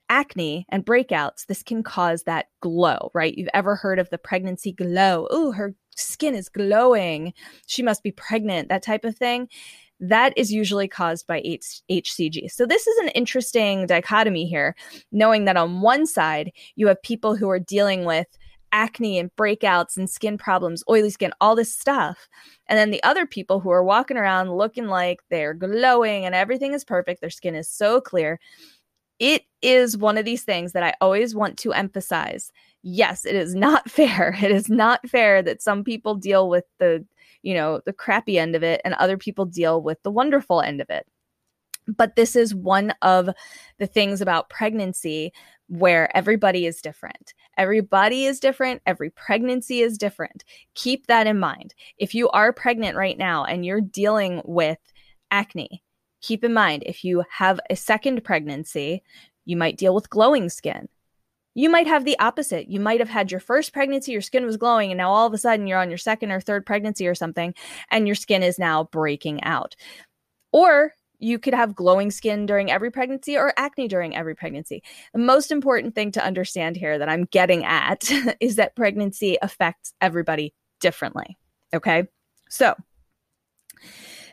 acne 0.10 0.66
and 0.70 0.86
breakouts, 0.86 1.46
this 1.46 1.64
can 1.64 1.84
cause 1.84 2.24
that 2.24 2.48
glow, 2.62 3.12
right? 3.14 3.38
You've 3.38 3.50
ever 3.54 3.76
heard 3.76 4.00
of 4.00 4.10
the 4.10 4.18
pregnancy 4.18 4.72
glow? 4.72 5.28
Oh, 5.32 5.52
her 5.52 5.76
skin 5.96 6.36
is 6.36 6.50
glowing. 6.50 7.34
She 7.66 7.84
must 7.84 8.04
be 8.04 8.12
pregnant, 8.12 8.70
that 8.70 8.84
type 8.84 9.06
of 9.06 9.18
thing 9.18 9.50
that 10.00 10.34
is 10.38 10.52
usually 10.52 10.88
caused 10.88 11.26
by 11.26 11.42
H- 11.44 11.82
HCG. 11.90 12.52
So, 12.52 12.66
this 12.66 12.88
is 12.88 12.98
an 13.00 13.10
interesting 13.10 13.88
dichotomy 13.88 14.46
here, 14.46 14.76
knowing 15.12 15.46
that 15.46 15.58
on 15.58 15.82
one 15.82 16.06
side, 16.06 16.52
you 16.76 16.88
have 16.88 17.02
people 17.02 17.36
who 17.36 17.50
are 17.50 17.60
dealing 17.60 18.06
with 18.06 18.28
acne 18.72 19.18
and 19.18 19.32
breakouts 19.36 19.98
and 19.98 20.10
skin 20.10 20.38
problems, 20.38 20.84
oily 20.90 21.10
skin, 21.10 21.32
all 21.40 21.56
this 21.56 21.74
stuff. 21.74 22.28
And 22.68 22.78
then 22.78 22.92
the 22.92 23.02
other 23.04 23.26
people 23.26 23.60
who 23.60 23.70
are 23.70 23.84
walking 23.84 24.18
around 24.18 24.56
looking 24.56 24.88
like 24.88 25.20
they're 25.30 25.54
glowing 25.54 26.26
and 26.26 26.36
everything 26.36 26.74
is 26.74 26.84
perfect, 26.84 27.22
their 27.22 27.30
skin 27.30 27.56
is 27.56 27.70
so 27.70 28.02
clear. 28.02 28.40
It 29.20 29.44
is 29.62 29.98
one 29.98 30.18
of 30.18 30.26
these 30.26 30.44
things 30.44 30.74
that 30.74 30.84
I 30.84 30.94
always 31.02 31.36
want 31.36 31.58
to 31.60 31.74
emphasize. 31.74 32.52
Yes, 32.84 33.26
it 33.26 33.36
is 33.36 33.56
not 33.56 33.90
fair. 33.92 34.36
It 34.42 34.52
is 34.52 34.70
not 34.70 35.08
fair 35.10 35.42
that 35.42 35.62
some 35.62 35.84
people 35.84 36.16
deal 36.16 36.50
with 36.50 36.66
the 36.80 37.06
you 37.44 37.54
know, 37.54 37.82
the 37.86 37.94
crappy 37.94 38.38
end 38.38 38.56
of 38.56 38.64
it, 38.64 38.82
and 38.84 38.94
other 38.96 39.18
people 39.18 39.46
deal 39.46 39.82
with 39.82 40.02
the 40.04 40.12
wonderful 40.12 40.62
end 40.62 40.82
of 40.82 40.90
it. 40.90 41.06
But 41.88 42.16
this 42.16 42.36
is 42.36 42.54
one 42.54 42.94
of 43.02 43.30
the 43.80 43.88
things 43.88 44.20
about 44.20 44.50
pregnancy 44.50 45.32
where 45.70 46.16
everybody 46.16 46.66
is 46.66 46.82
different. 46.82 47.34
Everybody 47.58 48.26
is 48.26 48.40
different. 48.40 48.82
Every 48.86 49.10
pregnancy 49.12 49.82
is 49.82 49.98
different. 49.98 50.44
Keep 50.76 51.08
that 51.08 51.28
in 51.28 51.40
mind. 51.40 51.74
If 51.98 52.14
you 52.14 52.30
are 52.30 52.52
pregnant 52.52 52.98
right 52.98 53.18
now 53.18 53.46
and 53.46 53.66
you're 53.66 53.82
dealing 53.82 54.42
with 54.44 54.80
acne, 55.32 55.82
keep 56.22 56.44
in 56.44 56.54
mind 56.54 56.84
if 56.86 57.04
you 57.04 57.24
have 57.30 57.60
a 57.70 57.76
second 57.76 58.24
pregnancy, 58.24 59.04
you 59.46 59.58
might 59.58 59.78
deal 59.78 59.96
with 59.96 60.10
glowing 60.10 60.50
skin. 60.50 60.88
You 61.54 61.70
might 61.70 61.88
have 61.88 62.06
the 62.06 62.20
opposite. 62.20 62.70
You 62.70 62.80
might 62.80 63.00
have 63.00 63.10
had 63.10 63.32
your 63.32 63.40
first 63.40 63.74
pregnancy, 63.74 64.12
your 64.12 64.22
skin 64.22 64.46
was 64.46 64.58
glowing, 64.58 64.92
and 64.92 64.98
now 64.98 65.12
all 65.12 65.26
of 65.26 65.34
a 65.34 65.40
sudden 65.40 65.66
you're 65.66 65.80
on 65.80 65.90
your 65.90 65.98
second 65.98 66.32
or 66.32 66.40
third 66.40 66.66
pregnancy 66.66 67.08
or 67.08 67.16
something, 67.16 67.56
and 67.90 68.06
your 68.06 68.16
skin 68.16 68.44
is 68.44 68.60
now 68.60 68.84
breaking 68.86 69.44
out. 69.44 69.76
Or 70.52 70.94
you 71.20 71.40
could 71.40 71.56
have 71.56 71.76
glowing 71.76 72.12
skin 72.12 72.46
during 72.46 72.70
every 72.70 72.92
pregnancy 72.92 73.38
or 73.38 73.54
acne 73.58 73.88
during 73.88 74.16
every 74.16 74.36
pregnancy. 74.36 74.84
The 75.14 75.20
most 75.20 75.52
important 75.52 75.96
thing 75.96 76.12
to 76.12 76.24
understand 76.24 76.78
here 76.78 77.00
that 77.00 77.10
I'm 77.10 77.26
getting 77.26 77.66
at 77.66 78.04
is 78.40 78.58
that 78.58 78.76
pregnancy 78.76 79.38
affects 79.42 79.94
everybody 80.00 80.54
differently. 80.80 81.38
Okay. 81.74 82.08
So 82.50 82.76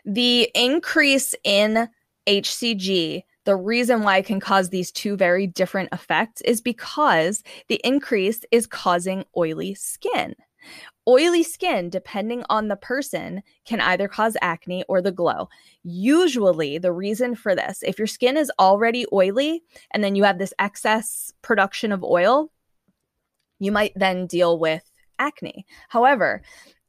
the 0.05 0.51
increase 0.55 1.35
in 1.45 1.89
HCG 2.27 3.25
the 3.45 3.57
reason 3.57 4.03
why 4.03 4.19
it 4.19 4.27
can 4.27 4.41
cause 4.41 4.71
these 4.71 4.91
two 4.91 5.17
very 5.17 5.47
different 5.47 5.91
effects 5.93 6.41
is 6.43 6.61
because 6.61 7.43
the 7.69 7.81
increase 7.85 8.41
is 8.51 8.67
causing 8.67 9.25
oily 9.37 9.75
skin. 9.75 10.35
Oily 11.07 11.43
skin, 11.43 11.91
depending 11.91 12.45
on 12.49 12.69
the 12.69 12.77
person, 12.77 13.43
can 13.67 13.83
either 13.83 14.09
cause 14.09 14.39
acne 14.41 14.85
or 14.89 15.03
the 15.03 15.13
glow. 15.13 15.51
Usually, 15.83 16.79
the 16.79 16.93
reason 16.93 17.35
for 17.35 17.55
this, 17.55 17.83
if 17.83 17.99
your 17.99 18.07
skin 18.07 18.39
is 18.39 18.51
already 18.59 19.05
oily 19.13 19.63
and 19.91 20.03
then 20.03 20.17
you 20.17 20.25
have 20.25 20.39
this 20.39 20.55
excess 20.59 21.31
production 21.43 21.93
of 21.93 22.03
oil, 22.03 22.51
you 23.59 23.71
might 23.71 23.93
then 23.95 24.27
deal 24.27 24.59
with 24.59 24.91
acne. 25.19 25.67
However, 25.91 26.41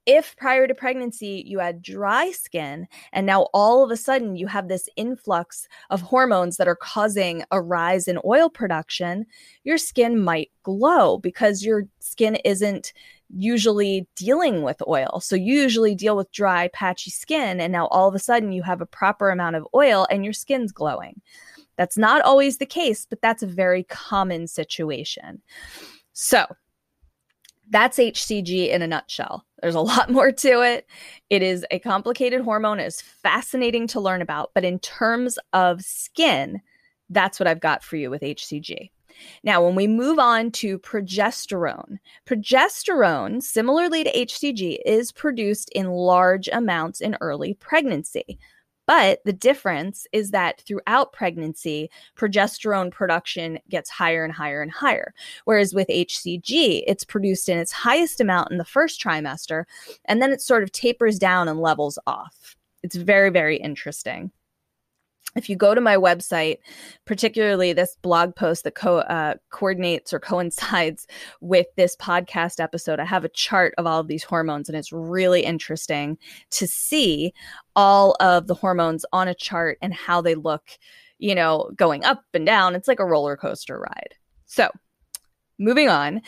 if 0.06 0.36
prior 0.36 0.68
to 0.68 0.76
pregnancy 0.76 1.44
you 1.46 1.60
had 1.60 1.82
dry 1.82 2.32
skin 2.32 2.88
and 3.12 3.26
now 3.26 3.48
all 3.54 3.84
of 3.84 3.92
a 3.92 3.98
sudden 3.98 4.36
you 4.36 4.48
have 4.48 4.68
this 4.68 4.88
influx 4.96 5.68
of 5.90 6.02
hormones 6.02 6.58
that 6.58 6.68
are 6.68 6.76
causing 6.76 7.44
a 7.52 7.62
rise 7.62 8.08
in 8.08 8.20
oil 8.26 8.50
production, 8.50 9.26
your 9.64 9.78
skin 9.78 10.20
might 10.20 10.52
glow 10.64 11.18
because 11.18 11.64
your 11.64 11.88
skin 12.00 12.36
isn't 12.46 12.94
usually 13.36 14.08
dealing 14.16 14.62
with 14.62 14.82
oil. 14.88 15.20
So 15.22 15.36
you 15.36 15.56
usually 15.56 15.96
deal 15.96 16.16
with 16.16 16.32
dry, 16.32 16.68
patchy 16.70 17.12
skin, 17.12 17.60
and 17.60 17.72
now 17.72 17.88
all 17.88 18.08
of 18.08 18.16
a 18.16 18.20
sudden 18.20 18.52
you 18.52 18.64
have 18.64 18.82
a 18.82 18.86
proper 18.86 19.30
amount 19.30 19.56
of 19.56 19.68
oil 19.74 20.06
and 20.10 20.24
your 20.24 20.34
skin's 20.34 20.72
glowing. 20.72 21.22
That's 21.76 21.98
not 21.98 22.22
always 22.22 22.58
the 22.58 22.66
case, 22.66 23.06
but 23.10 23.22
that's 23.22 23.44
a 23.44 23.48
very 23.48 23.84
common 23.84 24.48
situation. 24.48 25.42
So, 26.14 26.46
that's 27.70 27.98
HCG 27.98 28.70
in 28.70 28.82
a 28.82 28.88
nutshell. 28.88 29.44
There's 29.66 29.74
a 29.74 29.82
lot 29.82 30.10
more 30.12 30.32
to 30.32 30.62
it. 30.62 30.86
It 31.32 31.42
is 31.42 31.66
a 31.72 31.80
complicated 31.80 32.42
hormone. 32.42 32.80
It's 32.80 33.02
fascinating 33.02 33.88
to 33.88 34.00
learn 34.00 34.22
about. 34.22 34.52
But 34.54 34.64
in 34.64 34.78
terms 34.78 35.40
of 35.54 35.82
skin, 35.82 36.62
that's 37.10 37.40
what 37.40 37.48
I've 37.48 37.62
got 37.62 37.84
for 37.84 37.96
you 37.96 38.12
with 38.12 38.22
HCG. 38.22 38.92
Now, 39.44 39.66
when 39.66 39.74
we 39.74 39.88
move 39.88 40.20
on 40.20 40.52
to 40.52 40.78
progesterone, 40.78 41.98
progesterone, 42.28 43.42
similarly 43.42 44.04
to 44.04 44.12
HCG, 44.12 44.78
is 44.86 45.12
produced 45.12 45.72
in 45.74 45.90
large 45.90 46.48
amounts 46.54 47.02
in 47.02 47.18
early 47.20 47.56
pregnancy. 47.56 48.38
But 48.88 49.22
the 49.26 49.34
difference 49.34 50.06
is 50.12 50.32
that 50.32 50.62
throughout 50.62 51.14
pregnancy, 51.14 51.90
progesterone 52.16 52.92
production 52.92 53.60
gets 53.70 53.90
higher 53.90 54.24
and 54.24 54.34
higher 54.34 54.62
and 54.62 54.72
higher. 54.72 55.14
Whereas 55.46 55.74
with 55.74 55.88
HCG, 55.88 56.84
it's 56.86 57.04
produced 57.04 57.50
in 57.50 57.58
its 57.58 57.72
highest 57.72 58.22
amount 58.22 58.52
in 58.52 58.58
the 58.58 58.66
first 58.66 59.02
trimester, 59.02 59.66
and 60.06 60.22
then 60.22 60.32
it 60.32 60.42
sort 60.42 60.64
of 60.64 60.72
tapers 60.72 61.18
down 61.18 61.48
and 61.48 61.60
levels 61.60 61.98
off. 62.06 62.56
It's 62.84 62.96
very, 62.96 63.32
very 63.32 63.58
interesting 63.58 64.32
if 65.36 65.50
you 65.50 65.56
go 65.56 65.76
to 65.76 65.82
my 65.82 65.98
website, 65.98 66.60
particularly 67.06 67.74
this 67.74 67.98
blog 68.02 68.36
post 68.36 68.64
that 68.64 68.76
co- 68.76 69.00
uh, 69.00 69.36
coordinates 69.50 70.14
or 70.14 70.20
coincides 70.32 71.08
with 71.42 71.68
this 71.76 71.96
podcast 71.98 72.62
episode, 72.62 73.00
I 73.00 73.06
have 73.06 73.26
a 73.26 73.30
chart 73.30 73.74
of 73.78 73.86
all 73.86 74.00
of 74.00 74.08
these 74.08 74.24
hormones, 74.24 74.70
and 74.70 74.78
it's 74.78 74.92
really 74.92 75.42
interesting 75.42 76.18
to 76.52 76.68
see 76.68 77.34
all 77.76 78.16
of 78.20 78.48
the 78.48 78.56
hormones 78.56 79.06
on 79.12 79.28
a 79.28 79.36
chart 79.36 79.78
and 79.82 79.94
how 79.94 80.22
they 80.22 80.36
look, 80.36 80.64
you 81.20 81.36
know, 81.36 81.70
going 81.76 82.04
up 82.04 82.24
and 82.34 82.46
down. 82.46 82.76
It's 82.76 82.88
like 82.88 83.00
a 83.00 83.06
roller 83.06 83.36
coaster 83.36 83.80
ride. 83.80 84.16
So, 84.46 84.70
moving 85.58 85.90
on. 85.90 86.22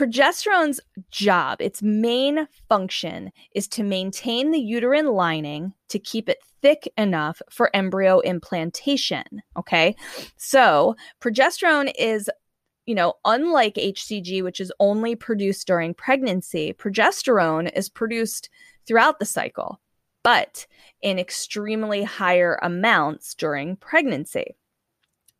Progesterone's 0.00 0.80
job, 1.10 1.60
its 1.60 1.82
main 1.82 2.48
function, 2.70 3.30
is 3.54 3.68
to 3.68 3.82
maintain 3.82 4.50
the 4.50 4.58
uterine 4.58 5.08
lining 5.08 5.74
to 5.90 5.98
keep 5.98 6.26
it 6.26 6.38
thick 6.62 6.90
enough 6.96 7.42
for 7.50 7.68
embryo 7.76 8.20
implantation. 8.20 9.24
Okay. 9.58 9.94
So, 10.38 10.96
progesterone 11.20 11.92
is 11.98 12.30
you 12.86 12.94
know, 12.94 13.12
unlike 13.26 13.74
HCG, 13.74 14.42
which 14.42 14.58
is 14.58 14.72
only 14.80 15.14
produced 15.16 15.66
during 15.66 15.92
pregnancy, 15.92 16.72
progesterone 16.72 17.70
is 17.76 17.90
produced 17.90 18.48
throughout 18.86 19.18
the 19.18 19.26
cycle, 19.26 19.82
but 20.24 20.66
in 21.02 21.18
extremely 21.18 22.04
higher 22.04 22.58
amounts 22.62 23.34
during 23.34 23.76
pregnancy. 23.76 24.56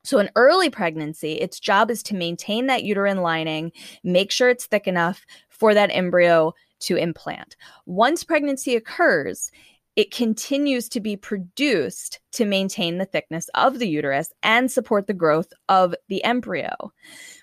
So, 0.03 0.19
in 0.19 0.31
early 0.35 0.71
pregnancy, 0.71 1.35
its 1.35 1.61
job 1.61 1.91
is 1.91 2.03
to 2.05 2.15
maintain 2.15 2.67
that 2.67 2.85
uterine 2.85 3.19
lining, 3.19 3.73
make 4.03 4.31
sure 4.31 4.49
it's 4.49 4.67
thick 4.67 4.87
enough 4.87 5.25
for 5.49 5.75
that 5.75 5.91
embryo 5.93 6.55
to 6.81 6.97
implant. 6.97 7.57
Once 7.85 8.25
pregnancy 8.25 8.75
occurs, 8.77 9.51
it 9.97 10.11
continues 10.11 10.89
to 10.89 11.01
be 11.01 11.17
produced 11.17 12.21
to 12.33 12.45
maintain 12.47 12.97
the 12.97 13.05
thickness 13.05 13.51
of 13.55 13.79
the 13.79 13.89
uterus 13.89 14.33
and 14.43 14.71
support 14.71 15.07
the 15.07 15.13
growth 15.13 15.53
of 15.69 15.95
the 16.09 16.25
embryo 16.25 16.71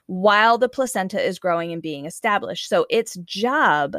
while 0.08 0.58
the 0.58 0.70
placenta 0.70 1.22
is 1.22 1.38
growing 1.38 1.72
and 1.72 1.82
being 1.82 2.06
established. 2.06 2.68
So, 2.68 2.88
its 2.90 3.16
job 3.18 3.96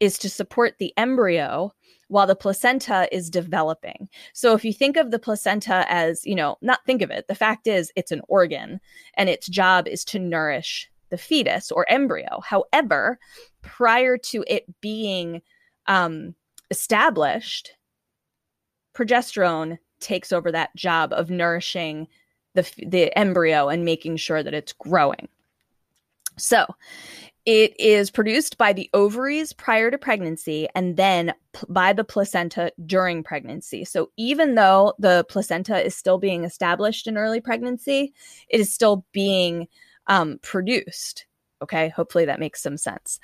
is 0.00 0.18
to 0.18 0.28
support 0.28 0.74
the 0.78 0.92
embryo 0.96 1.72
while 2.14 2.28
the 2.28 2.36
placenta 2.36 3.08
is 3.10 3.28
developing. 3.28 4.08
So 4.34 4.54
if 4.54 4.64
you 4.64 4.72
think 4.72 4.96
of 4.96 5.10
the 5.10 5.18
placenta 5.18 5.84
as, 5.88 6.24
you 6.24 6.36
know, 6.36 6.58
not 6.62 6.78
think 6.86 7.02
of 7.02 7.10
it, 7.10 7.26
the 7.26 7.34
fact 7.34 7.66
is 7.66 7.90
it's 7.96 8.12
an 8.12 8.22
organ 8.28 8.80
and 9.14 9.28
its 9.28 9.48
job 9.48 9.88
is 9.88 10.04
to 10.04 10.20
nourish 10.20 10.88
the 11.10 11.18
fetus 11.18 11.72
or 11.72 11.90
embryo. 11.90 12.40
However, 12.46 13.18
prior 13.62 14.16
to 14.16 14.44
it 14.46 14.64
being 14.80 15.42
um, 15.88 16.36
established, 16.70 17.72
progesterone 18.94 19.78
takes 19.98 20.30
over 20.30 20.52
that 20.52 20.76
job 20.76 21.12
of 21.12 21.30
nourishing 21.30 22.06
the, 22.54 22.62
the 22.86 23.18
embryo 23.18 23.68
and 23.68 23.84
making 23.84 24.18
sure 24.18 24.40
that 24.40 24.54
it's 24.54 24.72
growing. 24.72 25.26
So, 26.36 26.64
it 27.46 27.78
is 27.78 28.10
produced 28.10 28.56
by 28.56 28.72
the 28.72 28.88
ovaries 28.94 29.52
prior 29.52 29.90
to 29.90 29.98
pregnancy 29.98 30.66
and 30.74 30.96
then 30.96 31.34
p- 31.52 31.66
by 31.68 31.92
the 31.92 32.04
placenta 32.04 32.72
during 32.86 33.22
pregnancy. 33.22 33.84
So, 33.84 34.10
even 34.16 34.54
though 34.54 34.94
the 34.98 35.26
placenta 35.28 35.84
is 35.84 35.94
still 35.94 36.18
being 36.18 36.44
established 36.44 37.06
in 37.06 37.18
early 37.18 37.40
pregnancy, 37.40 38.14
it 38.48 38.60
is 38.60 38.72
still 38.72 39.04
being 39.12 39.68
um, 40.06 40.38
produced. 40.42 41.26
Okay, 41.62 41.90
hopefully 41.90 42.24
that 42.24 42.40
makes 42.40 42.62
some 42.62 42.76
sense. 42.76 43.20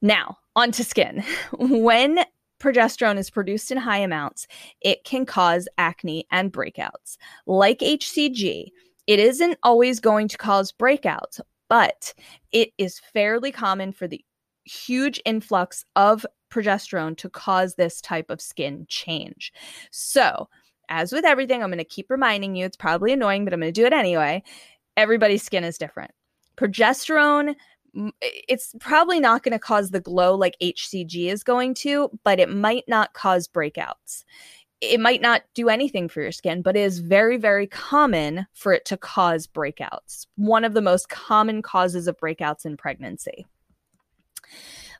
Now, 0.00 0.38
on 0.56 0.72
to 0.72 0.84
skin. 0.84 1.22
when 1.58 2.24
progesterone 2.60 3.18
is 3.18 3.30
produced 3.30 3.70
in 3.70 3.78
high 3.78 3.98
amounts, 3.98 4.46
it 4.80 5.04
can 5.04 5.26
cause 5.26 5.68
acne 5.78 6.26
and 6.30 6.52
breakouts. 6.52 7.16
Like 7.46 7.80
HCG, 7.80 8.68
it 9.06 9.18
isn't 9.18 9.58
always 9.62 10.00
going 10.00 10.28
to 10.28 10.38
cause 10.38 10.72
breakouts, 10.72 11.40
but 11.68 12.14
it 12.52 12.70
is 12.78 13.00
fairly 13.12 13.52
common 13.52 13.92
for 13.92 14.06
the 14.06 14.24
huge 14.64 15.20
influx 15.24 15.84
of 15.96 16.26
progesterone 16.50 17.16
to 17.18 17.28
cause 17.28 17.74
this 17.74 18.00
type 18.00 18.30
of 18.30 18.40
skin 18.40 18.86
change. 18.88 19.52
So, 19.90 20.48
as 20.90 21.12
with 21.12 21.24
everything, 21.24 21.62
I'm 21.62 21.68
going 21.68 21.78
to 21.78 21.84
keep 21.84 22.08
reminding 22.08 22.56
you, 22.56 22.64
it's 22.64 22.76
probably 22.76 23.12
annoying, 23.12 23.44
but 23.44 23.52
I'm 23.52 23.60
going 23.60 23.72
to 23.72 23.80
do 23.80 23.86
it 23.86 23.92
anyway. 23.92 24.42
Everybody's 24.96 25.42
skin 25.42 25.64
is 25.64 25.76
different. 25.76 26.12
Progesterone 26.56 27.54
it's 28.22 28.74
probably 28.80 29.20
not 29.20 29.42
going 29.42 29.52
to 29.52 29.58
cause 29.58 29.90
the 29.90 30.00
glow 30.00 30.34
like 30.34 30.56
HCG 30.62 31.30
is 31.32 31.42
going 31.42 31.74
to, 31.74 32.10
but 32.24 32.38
it 32.38 32.48
might 32.48 32.84
not 32.86 33.12
cause 33.14 33.48
breakouts 33.48 34.24
it 34.80 35.00
might 35.00 35.20
not 35.20 35.42
do 35.54 35.68
anything 35.68 36.08
for 36.08 36.22
your 36.22 36.32
skin, 36.32 36.62
but 36.62 36.76
it 36.76 36.80
is 36.80 37.00
very, 37.00 37.36
very 37.36 37.66
common 37.66 38.46
for 38.52 38.72
it 38.72 38.84
to 38.86 38.96
cause 38.96 39.46
breakouts. 39.46 40.26
One 40.36 40.64
of 40.64 40.74
the 40.74 40.82
most 40.82 41.08
common 41.08 41.62
causes 41.62 42.06
of 42.06 42.18
breakouts 42.18 42.64
in 42.64 42.76
pregnancy. 42.76 43.46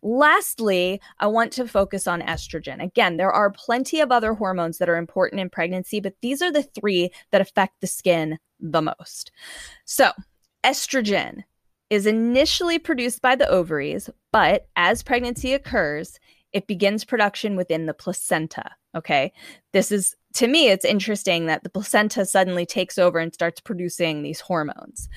Lastly, 0.03 1.01
I 1.19 1.27
want 1.27 1.53
to 1.55 1.67
focus 1.67 2.07
on 2.07 2.23
estrogen. 2.23 2.83
Again, 2.83 3.17
there 3.17 3.33
are 3.33 3.51
plenty 3.51 4.01
of 4.01 4.13
other 4.13 4.35
hormones 4.35 4.79
that 4.79 4.89
are 4.89 4.97
important 4.97 5.41
in 5.41 5.51
pregnancy, 5.51 6.01
but 6.01 6.15
these 6.23 6.41
are 6.43 6.53
the 6.53 6.63
three 6.63 7.11
that 7.31 7.41
affect 7.41 7.81
the 7.81 7.87
skin 7.87 8.39
the 8.61 8.83
most. 8.83 9.33
So, 9.85 10.13
estrogen 10.65 11.45
is 11.91 12.07
initially 12.07 12.79
produced 12.79 13.23
by 13.23 13.35
the 13.35 13.49
ovaries, 13.49 14.11
but 14.33 14.69
as 14.77 15.03
pregnancy 15.03 15.55
occurs, 15.55 16.19
it 16.53 16.67
begins 16.67 17.05
production 17.05 17.57
within 17.57 17.87
the 17.87 17.95
placenta. 17.95 18.71
Okay. 18.99 19.33
This 19.73 19.93
is, 19.93 20.17
to 20.35 20.49
me, 20.49 20.69
it's 20.69 20.85
interesting 20.85 21.47
that 21.47 21.63
the 21.63 21.71
placenta 21.71 22.27
suddenly 22.27 22.67
takes 22.67 22.99
over 22.99 23.19
and 23.19 23.33
starts 23.33 23.61
producing 23.61 24.23
these 24.23 24.41
hormones. 24.41 25.09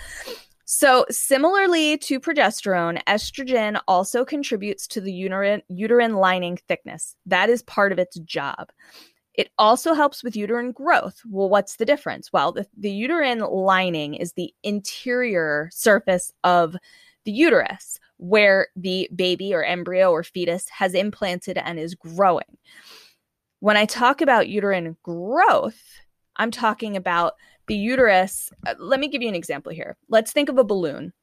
So, 0.65 1.05
similarly 1.09 1.97
to 1.97 2.19
progesterone, 2.19 3.03
estrogen 3.05 3.81
also 3.87 4.23
contributes 4.23 4.87
to 4.87 5.01
the 5.01 5.11
uterine, 5.11 5.63
uterine 5.67 6.15
lining 6.15 6.57
thickness. 6.67 7.15
That 7.25 7.49
is 7.49 7.63
part 7.63 7.91
of 7.91 7.99
its 7.99 8.17
job. 8.19 8.71
It 9.33 9.49
also 9.57 9.93
helps 9.93 10.23
with 10.23 10.35
uterine 10.35 10.71
growth. 10.71 11.19
Well, 11.27 11.49
what's 11.49 11.77
the 11.77 11.85
difference? 11.85 12.31
Well, 12.31 12.51
the, 12.51 12.67
the 12.77 12.91
uterine 12.91 13.39
lining 13.39 14.13
is 14.13 14.33
the 14.33 14.53
interior 14.63 15.69
surface 15.73 16.31
of 16.43 16.75
the 17.25 17.31
uterus 17.31 17.99
where 18.17 18.67
the 18.75 19.09
baby 19.15 19.53
or 19.53 19.63
embryo 19.63 20.11
or 20.11 20.23
fetus 20.23 20.69
has 20.69 20.93
implanted 20.93 21.57
and 21.57 21.79
is 21.79 21.95
growing. 21.95 22.57
When 23.61 23.77
I 23.77 23.85
talk 23.85 24.21
about 24.21 24.49
uterine 24.49 24.97
growth, 25.03 25.79
I'm 26.35 26.49
talking 26.49 26.97
about 26.97 27.35
the 27.67 27.75
uterus. 27.75 28.49
Uh, 28.65 28.73
let 28.79 28.99
me 28.99 29.07
give 29.07 29.21
you 29.21 29.29
an 29.29 29.35
example 29.35 29.71
here. 29.71 29.97
Let's 30.09 30.31
think 30.33 30.49
of 30.49 30.57
a 30.57 30.63
balloon. 30.63 31.13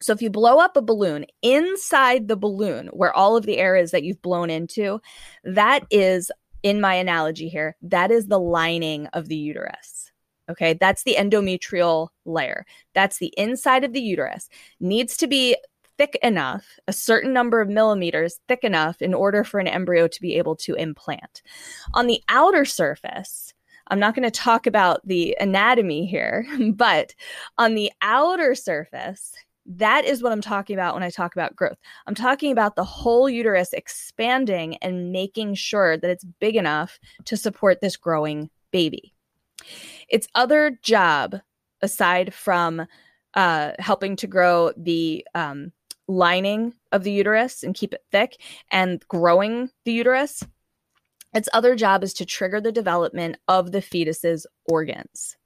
So, 0.00 0.14
if 0.14 0.22
you 0.22 0.30
blow 0.30 0.60
up 0.60 0.78
a 0.78 0.82
balloon, 0.82 1.26
inside 1.42 2.26
the 2.26 2.38
balloon, 2.38 2.86
where 2.88 3.12
all 3.12 3.36
of 3.36 3.44
the 3.44 3.58
air 3.58 3.76
is 3.76 3.90
that 3.90 4.02
you've 4.02 4.22
blown 4.22 4.48
into, 4.48 5.02
that 5.44 5.84
is, 5.90 6.30
in 6.62 6.80
my 6.80 6.94
analogy 6.94 7.50
here, 7.50 7.76
that 7.82 8.10
is 8.10 8.28
the 8.28 8.40
lining 8.40 9.06
of 9.08 9.28
the 9.28 9.36
uterus. 9.36 10.10
Okay, 10.50 10.72
that's 10.72 11.02
the 11.02 11.16
endometrial 11.18 12.08
layer. 12.24 12.64
That's 12.94 13.18
the 13.18 13.34
inside 13.36 13.84
of 13.84 13.92
the 13.92 14.00
uterus. 14.00 14.48
Needs 14.80 15.18
to 15.18 15.26
be 15.26 15.54
thick 15.98 16.18
enough, 16.22 16.78
a 16.86 16.92
certain 16.92 17.32
number 17.32 17.60
of 17.60 17.68
millimeters 17.68 18.40
thick 18.48 18.62
enough 18.62 19.02
in 19.02 19.12
order 19.12 19.44
for 19.44 19.60
an 19.60 19.66
embryo 19.66 20.08
to 20.08 20.20
be 20.20 20.36
able 20.36 20.56
to 20.56 20.74
implant. 20.74 21.42
On 21.94 22.06
the 22.06 22.22
outer 22.28 22.64
surface, 22.64 23.52
I'm 23.88 23.98
not 23.98 24.14
going 24.14 24.24
to 24.24 24.30
talk 24.30 24.66
about 24.66 25.06
the 25.06 25.36
anatomy 25.40 26.06
here, 26.06 26.46
but 26.74 27.14
on 27.58 27.74
the 27.74 27.90
outer 28.00 28.54
surface, 28.54 29.34
that 29.66 30.04
is 30.04 30.22
what 30.22 30.32
I'm 30.32 30.40
talking 30.40 30.74
about 30.74 30.94
when 30.94 31.02
I 31.02 31.10
talk 31.10 31.34
about 31.34 31.56
growth. 31.56 31.76
I'm 32.06 32.14
talking 32.14 32.52
about 32.52 32.76
the 32.76 32.84
whole 32.84 33.28
uterus 33.28 33.72
expanding 33.72 34.76
and 34.78 35.12
making 35.12 35.54
sure 35.54 35.96
that 35.96 36.10
it's 36.10 36.24
big 36.24 36.56
enough 36.56 36.98
to 37.26 37.36
support 37.36 37.80
this 37.80 37.96
growing 37.96 38.48
baby. 38.70 39.12
Its 40.08 40.26
other 40.34 40.78
job, 40.82 41.36
aside 41.82 42.32
from 42.32 42.86
uh, 43.34 43.72
helping 43.78 44.16
to 44.16 44.26
grow 44.26 44.72
the 44.76 45.26
um, 45.34 45.70
lining 46.08 46.74
of 46.90 47.04
the 47.04 47.12
uterus 47.12 47.62
and 47.62 47.74
keep 47.74 47.92
it 47.92 48.04
thick 48.10 48.40
and 48.70 49.06
growing 49.08 49.70
the 49.84 49.92
uterus, 49.92 50.42
its 51.34 51.48
other 51.52 51.76
job 51.76 52.02
is 52.02 52.14
to 52.14 52.24
trigger 52.24 52.60
the 52.60 52.72
development 52.72 53.36
of 53.46 53.72
the 53.72 53.82
fetus's 53.82 54.46
organs. 54.64 55.36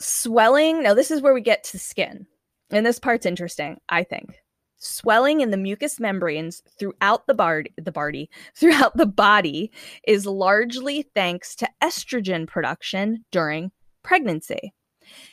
Swelling, 0.00 0.82
now 0.82 0.94
this 0.94 1.10
is 1.10 1.20
where 1.20 1.34
we 1.34 1.40
get 1.40 1.62
to 1.64 1.78
skin. 1.78 2.26
And 2.70 2.84
this 2.84 2.98
part's 2.98 3.26
interesting, 3.26 3.78
I 3.88 4.02
think. 4.02 4.36
Swelling 4.78 5.40
in 5.40 5.50
the 5.50 5.56
mucous 5.56 6.00
membranes 6.00 6.62
throughout 6.78 7.26
the, 7.26 7.64
the 7.76 7.92
body, 7.92 8.30
throughout 8.56 8.96
the 8.96 9.06
body 9.06 9.70
is 10.06 10.26
largely 10.26 11.02
thanks 11.14 11.54
to 11.56 11.68
estrogen 11.82 12.46
production 12.46 13.24
during 13.30 13.70
pregnancy. 14.02 14.74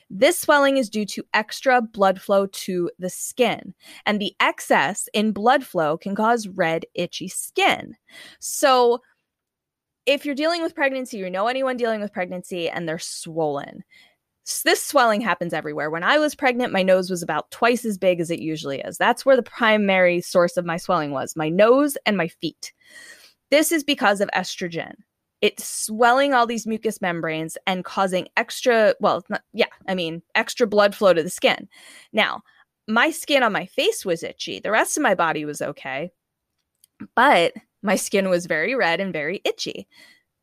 This 0.10 0.39
swelling 0.39 0.78
is 0.78 0.89
due 0.89 1.06
to 1.08 1.24
extra 1.34 1.82
blood 1.82 2.22
flow 2.22 2.48
to 2.48 2.89
the 3.00 3.10
skin, 3.10 3.74
and 4.06 4.20
the 4.20 4.34
excess 4.39 5.08
in 5.13 5.32
blood 5.32 5.63
flow 5.63 5.98
can 5.98 6.15
cause 6.15 6.48
red, 6.48 6.86
itchy 6.94 7.28
skin. 7.28 7.96
So, 8.39 9.00
if 10.06 10.26
you're 10.26 10.36
dealing 10.36 10.63
with 10.63 10.76
pregnancy, 10.76 11.17
you 11.17 11.30
know 11.30 11.48
anyone 11.48 11.78
dealing 11.78 12.02
with 12.02 12.13
pregnancy 12.13 12.70
and 12.70 12.88
they're 12.88 13.00
swollen. 13.00 13.84
This 14.65 14.84
swelling 14.84 15.22
happens 15.22 15.54
everywhere. 15.54 15.89
When 15.89 16.04
I 16.04 16.17
was 16.17 16.34
pregnant, 16.34 16.74
my 16.74 16.82
nose 16.82 17.10
was 17.10 17.22
about 17.22 17.52
twice 17.52 17.86
as 17.86 17.98
big 17.98 18.20
as 18.20 18.32
it 18.32 18.39
usually 18.39 18.82
is. 18.82 18.98
That's 18.98 19.26
where 19.26 19.36
the 19.36 19.44
primary 19.44 20.20
source 20.20 20.58
of 20.58 20.65
my 20.65 20.78
swelling 20.78 21.12
was 21.12 21.36
my 21.36 21.50
nose 21.50 21.98
and 22.06 22.17
my 22.17 22.28
feet. 22.28 22.74
This 23.52 23.72
is 23.72 23.84
because 23.84 24.20
of 24.20 24.30
estrogen. 24.36 24.96
It's 25.41 25.67
swelling 25.67 26.34
all 26.34 26.45
these 26.45 26.67
mucous 26.67 27.01
membranes 27.01 27.58
and 27.65 27.84
causing 27.84 28.27
extra, 28.38 28.93
well, 28.99 29.23
not, 29.30 29.41
yeah, 29.54 29.65
I 29.88 29.95
mean, 29.95 30.21
extra 30.36 30.67
blood 30.67 30.93
flow 30.95 31.13
to 31.13 31.23
the 31.23 31.30
skin. 31.30 31.67
Now, 32.13 32.43
my 32.88 33.12
skin 33.12 33.43
on 33.43 33.51
my 33.51 33.65
face 33.65 34.06
was 34.06 34.23
itchy. 34.23 34.60
The 34.60 34.71
rest 34.71 34.97
of 34.97 35.04
my 35.04 35.15
body 35.15 35.45
was 35.45 35.62
okay. 35.62 36.12
But 37.15 37.54
my 37.82 37.95
skin 37.95 38.30
was 38.30 38.45
very 38.45 38.75
red 38.75 38.99
and 38.99 39.12
very 39.12 39.41
itchy. 39.43 39.88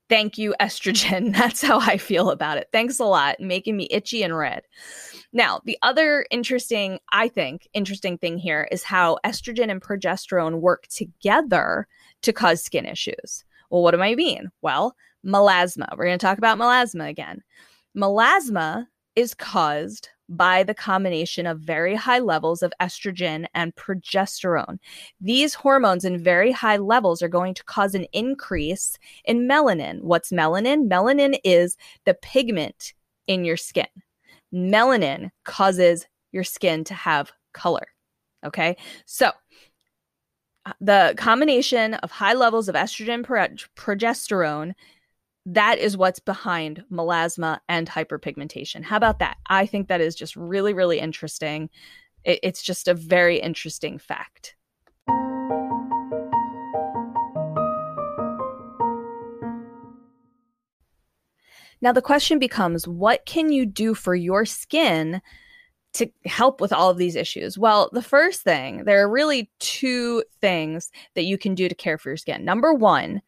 Thank 0.08 0.38
you, 0.38 0.54
estrogen. 0.60 1.32
That's 1.36 1.62
how 1.62 1.78
I 1.80 1.98
feel 1.98 2.30
about 2.30 2.58
it. 2.58 2.68
Thanks 2.72 2.98
a 2.98 3.04
lot, 3.04 3.40
making 3.40 3.76
me 3.76 3.88
itchy 3.90 4.22
and 4.22 4.36
red. 4.36 4.62
Now, 5.32 5.60
the 5.64 5.78
other 5.82 6.26
interesting, 6.30 6.98
I 7.12 7.28
think, 7.28 7.68
interesting 7.74 8.16
thing 8.16 8.38
here 8.38 8.66
is 8.72 8.82
how 8.82 9.18
estrogen 9.24 9.70
and 9.70 9.82
progesterone 9.82 10.60
work 10.60 10.86
together 10.88 11.86
to 12.22 12.32
cause 12.32 12.64
skin 12.64 12.86
issues. 12.86 13.44
Well, 13.70 13.82
what 13.82 13.92
do 13.92 14.00
I 14.00 14.14
mean? 14.14 14.50
Well, 14.62 14.94
melasma. 15.24 15.88
We're 15.96 16.06
going 16.06 16.18
to 16.18 16.26
talk 16.26 16.38
about 16.38 16.58
melasma 16.58 17.08
again. 17.08 17.42
Melasma 17.96 18.86
is 19.16 19.34
caused 19.34 20.08
by 20.28 20.62
the 20.62 20.74
combination 20.74 21.46
of 21.46 21.60
very 21.60 21.94
high 21.94 22.18
levels 22.18 22.62
of 22.62 22.72
estrogen 22.80 23.46
and 23.54 23.74
progesterone. 23.74 24.78
These 25.20 25.54
hormones 25.54 26.04
in 26.04 26.22
very 26.22 26.52
high 26.52 26.76
levels 26.76 27.22
are 27.22 27.28
going 27.28 27.54
to 27.54 27.64
cause 27.64 27.94
an 27.94 28.04
increase 28.12 28.98
in 29.24 29.48
melanin. 29.48 30.02
What's 30.02 30.30
melanin? 30.30 30.88
Melanin 30.88 31.38
is 31.44 31.76
the 32.04 32.14
pigment 32.14 32.92
in 33.26 33.44
your 33.44 33.56
skin. 33.56 33.86
Melanin 34.52 35.30
causes 35.44 36.06
your 36.32 36.44
skin 36.44 36.84
to 36.84 36.94
have 36.94 37.32
color. 37.54 37.88
Okay. 38.44 38.76
So, 39.06 39.32
the 40.80 41.14
combination 41.16 41.94
of 41.94 42.10
high 42.10 42.34
levels 42.34 42.68
of 42.68 42.74
estrogen 42.74 43.24
progesterone 43.24 44.74
that 45.54 45.78
is 45.78 45.96
what's 45.96 46.20
behind 46.20 46.84
melasma 46.92 47.60
and 47.68 47.88
hyperpigmentation. 47.88 48.82
How 48.82 48.98
about 48.98 49.18
that? 49.20 49.38
I 49.46 49.64
think 49.64 49.88
that 49.88 50.02
is 50.02 50.14
just 50.14 50.36
really, 50.36 50.74
really 50.74 50.98
interesting. 50.98 51.70
It, 52.22 52.40
it's 52.42 52.62
just 52.62 52.86
a 52.86 52.94
very 52.94 53.38
interesting 53.38 53.98
fact. 53.98 54.56
Now, 61.80 61.92
the 61.92 62.02
question 62.02 62.38
becomes 62.38 62.86
what 62.86 63.24
can 63.24 63.50
you 63.50 63.64
do 63.64 63.94
for 63.94 64.14
your 64.14 64.44
skin 64.44 65.22
to 65.94 66.10
help 66.24 66.60
with 66.60 66.72
all 66.72 66.90
of 66.90 66.98
these 66.98 67.16
issues? 67.16 67.58
Well, 67.58 67.90
the 67.92 68.02
first 68.02 68.42
thing, 68.42 68.84
there 68.84 69.02
are 69.02 69.10
really 69.10 69.50
two 69.58 70.22
things 70.40 70.90
that 71.14 71.24
you 71.24 71.38
can 71.38 71.54
do 71.54 71.68
to 71.68 71.74
care 71.74 71.98
for 71.98 72.10
your 72.10 72.16
skin. 72.16 72.44
Number 72.44 72.72
one 72.72 73.22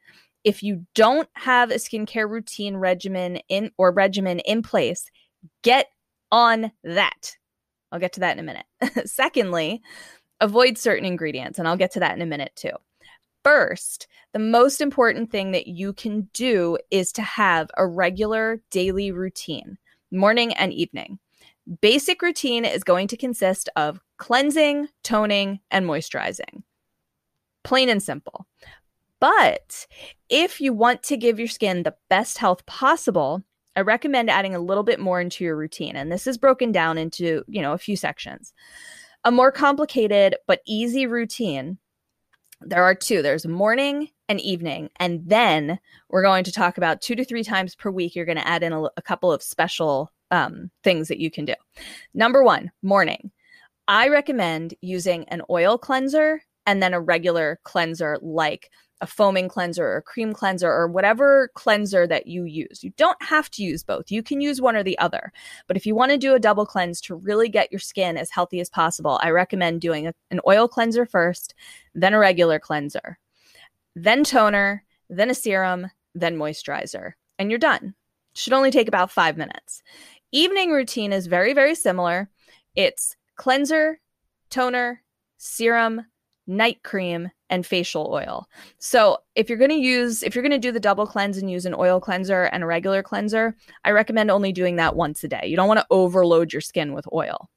if 0.45 0.63
you 0.63 0.87
don't 0.95 1.29
have 1.35 1.71
a 1.71 1.75
skincare 1.75 2.29
routine 2.29 2.77
regimen 2.77 3.41
in 3.49 3.71
or 3.77 3.93
regimen 3.93 4.39
in 4.41 4.63
place, 4.63 5.11
get 5.63 5.89
on 6.33 6.73
that. 6.85 7.37
I'll 7.93 8.01
get 8.01 8.15
to 8.15 8.21
that 8.21 8.39
in 8.39 8.41
a 8.41 8.43
minute. 8.43 8.67
Secondly, 9.09 9.83
avoid 10.41 10.79
certain 10.79 11.05
ingredients, 11.05 11.59
and 11.59 11.67
I'll 11.67 11.77
get 11.77 11.93
to 11.93 12.01
that 12.01 12.17
in 12.17 12.23
a 12.23 12.27
minute 12.27 12.53
too. 12.55 12.73
First, 13.43 14.07
the 14.33 14.39
most 14.39 14.81
important 14.81 15.31
thing 15.31 15.53
that 15.53 15.67
you 15.67 15.93
can 15.93 16.29
do 16.33 16.79
is 16.91 17.11
to 17.13 17.23
have 17.23 17.71
a 17.77 17.87
regular 17.87 18.61
daily 18.71 19.11
routine, 19.13 19.79
morning 20.11 20.53
and 20.55 20.73
evening. 20.73 21.19
Basic 21.81 22.21
routine 22.21 22.65
is 22.65 22.83
going 22.83 23.07
to 23.09 23.17
consist 23.17 23.69
of 23.77 24.01
cleansing, 24.17 24.89
toning, 25.05 25.61
and 25.71 25.87
moisturizing. 25.87 26.65
Plain 27.63 27.89
and 27.89 28.03
simple. 28.03 28.47
But 29.21 29.87
if 30.29 30.61
you 30.61 30.73
want 30.73 31.03
to 31.05 31.17
give 31.17 31.39
your 31.39 31.47
skin 31.47 31.83
the 31.83 31.95
best 32.09 32.39
health 32.39 32.67
possible, 32.67 33.45
I 33.77 33.83
recommend 33.83 34.31
adding 34.31 34.55
a 34.55 34.61
little 34.61 34.83
bit 34.83 34.99
more 34.99 35.21
into 35.21 35.45
your 35.45 35.57
routine. 35.57 35.95
And 35.95 36.11
this 36.11 36.27
is 36.27 36.39
broken 36.39 36.73
down 36.73 36.99
into, 36.99 37.45
you 37.47 37.63
know, 37.63 37.73
a 37.73 37.79
few 37.79 37.97
sections. 37.97 38.53
A 39.25 39.31
more 39.31 39.53
complicated 39.53 40.37
but 40.47 40.63
easy 40.67 41.07
routine. 41.07 41.79
There 42.63 42.83
are 42.83 42.95
two. 42.95 43.23
There's 43.23 43.47
morning 43.47 44.09
and 44.29 44.41
evening. 44.41 44.91
And 44.97 45.23
then 45.25 45.79
we're 46.09 46.23
going 46.23 46.45
to 46.45 46.53
talk 46.53 46.79
about 46.79 47.01
two 47.01 47.15
to 47.15 47.25
three 47.25 47.45
times 47.45 47.75
per 47.75 47.91
week. 47.91 48.17
You're 48.17 48.27
going 48.27 48.39
to 48.39 48.49
add 48.49 48.63
in 48.63 48.73
a, 48.73 48.83
a 48.97 49.03
couple 49.03 49.31
of 49.31 49.43
special 49.43 50.11
um, 50.31 50.71
things 50.85 51.09
that 51.09 51.19
you 51.19 51.31
can 51.31 51.45
do. 51.45 51.55
Number 52.15 52.43
one, 52.43 52.71
morning. 52.83 53.31
I 53.89 54.09
recommend 54.09 54.75
using 54.81 55.25
an 55.29 55.43
oil 55.51 55.77
cleanser 55.77 56.43
and 56.67 56.83
then 56.83 56.95
a 56.95 57.01
regular 57.01 57.59
cleanser 57.65 58.19
like 58.23 58.71
a 59.01 59.07
foaming 59.07 59.49
cleanser 59.49 59.87
or 59.87 60.03
cream 60.03 60.33
cleanser 60.33 60.71
or 60.71 60.87
whatever 60.87 61.51
cleanser 61.55 62.07
that 62.07 62.27
you 62.27 62.45
use. 62.45 62.85
You 62.85 62.93
don't 62.97 63.21
have 63.23 63.51
to 63.53 63.63
use 63.63 63.83
both. 63.83 64.11
You 64.11 64.23
can 64.23 64.41
use 64.41 64.61
one 64.61 64.77
or 64.77 64.83
the 64.83 64.99
other. 64.99 65.33
But 65.67 65.77
if 65.77 65.87
you 65.87 65.95
want 65.95 66.13
to 66.13 66.19
do 66.19 66.35
a 66.35 66.41
double 66.41 66.67
cleanse 66.67 67.01
to 67.03 67.15
really 67.15 67.49
get 67.49 67.73
your 67.73 67.79
skin 67.79 68.17
as 68.17 68.31
healthy 68.31 68.61
as 68.61 68.69
possible, 68.69 69.19
I 69.23 69.31
recommend 69.31 69.81
doing 69.81 70.07
a, 70.07 70.15
an 70.31 70.41
oil 70.47 70.69
cleanser 70.69 71.07
first, 71.07 71.55
then 71.95 72.15
a 72.15 72.19
regular 72.19 72.59
cleanser, 72.59 73.19
then 73.97 74.23
toner, 74.23 74.85
then 75.09 75.31
a 75.31 75.35
serum, 75.35 75.91
then 76.15 76.37
moisturizer, 76.37 77.13
and 77.39 77.51
you're 77.51 77.59
done. 77.59 77.95
Should 78.35 78.53
only 78.53 78.71
take 78.71 78.87
about 78.87 79.11
five 79.11 79.37
minutes. 79.37 79.83
Evening 80.33 80.71
routine 80.71 81.13
is 81.13 81.27
very, 81.27 81.53
very 81.53 81.75
similar. 81.75 82.31
It's 82.77 83.17
cleanser, 83.37 84.01
toner, 84.49 85.03
serum, 85.39 86.07
night 86.47 86.83
cream, 86.85 87.31
and 87.49 87.67
facial 87.67 88.09
oil. 88.13 88.47
So, 88.79 89.19
if 89.35 89.49
you're 89.49 89.59
going 89.59 89.71
to 89.71 89.77
use, 89.77 90.23
if 90.23 90.35
you're 90.35 90.43
going 90.43 90.53
to 90.53 90.59
do 90.59 90.71
the 90.71 90.79
double 90.79 91.07
cleanse 91.07 91.37
and 91.39 91.51
use 91.51 91.67
an 91.67 91.75
oil 91.75 92.01
cleanser 92.01 92.45
and 92.45 92.63
a 92.63 92.67
regular 92.67 93.03
cleanser, 93.03 93.57
I 93.85 93.91
recommend 93.91 94.31
only 94.31 94.53
doing 94.53 94.77
that 94.77 94.95
once 94.95 95.25
a 95.25 95.29
day. 95.29 95.47
You 95.47 95.57
don't 95.57 95.69
want 95.69 95.81
to 95.81 95.87
overload 95.91 96.53
your 96.53 96.63
skin 96.63 96.93
with 96.93 97.09
oil. 97.13 97.51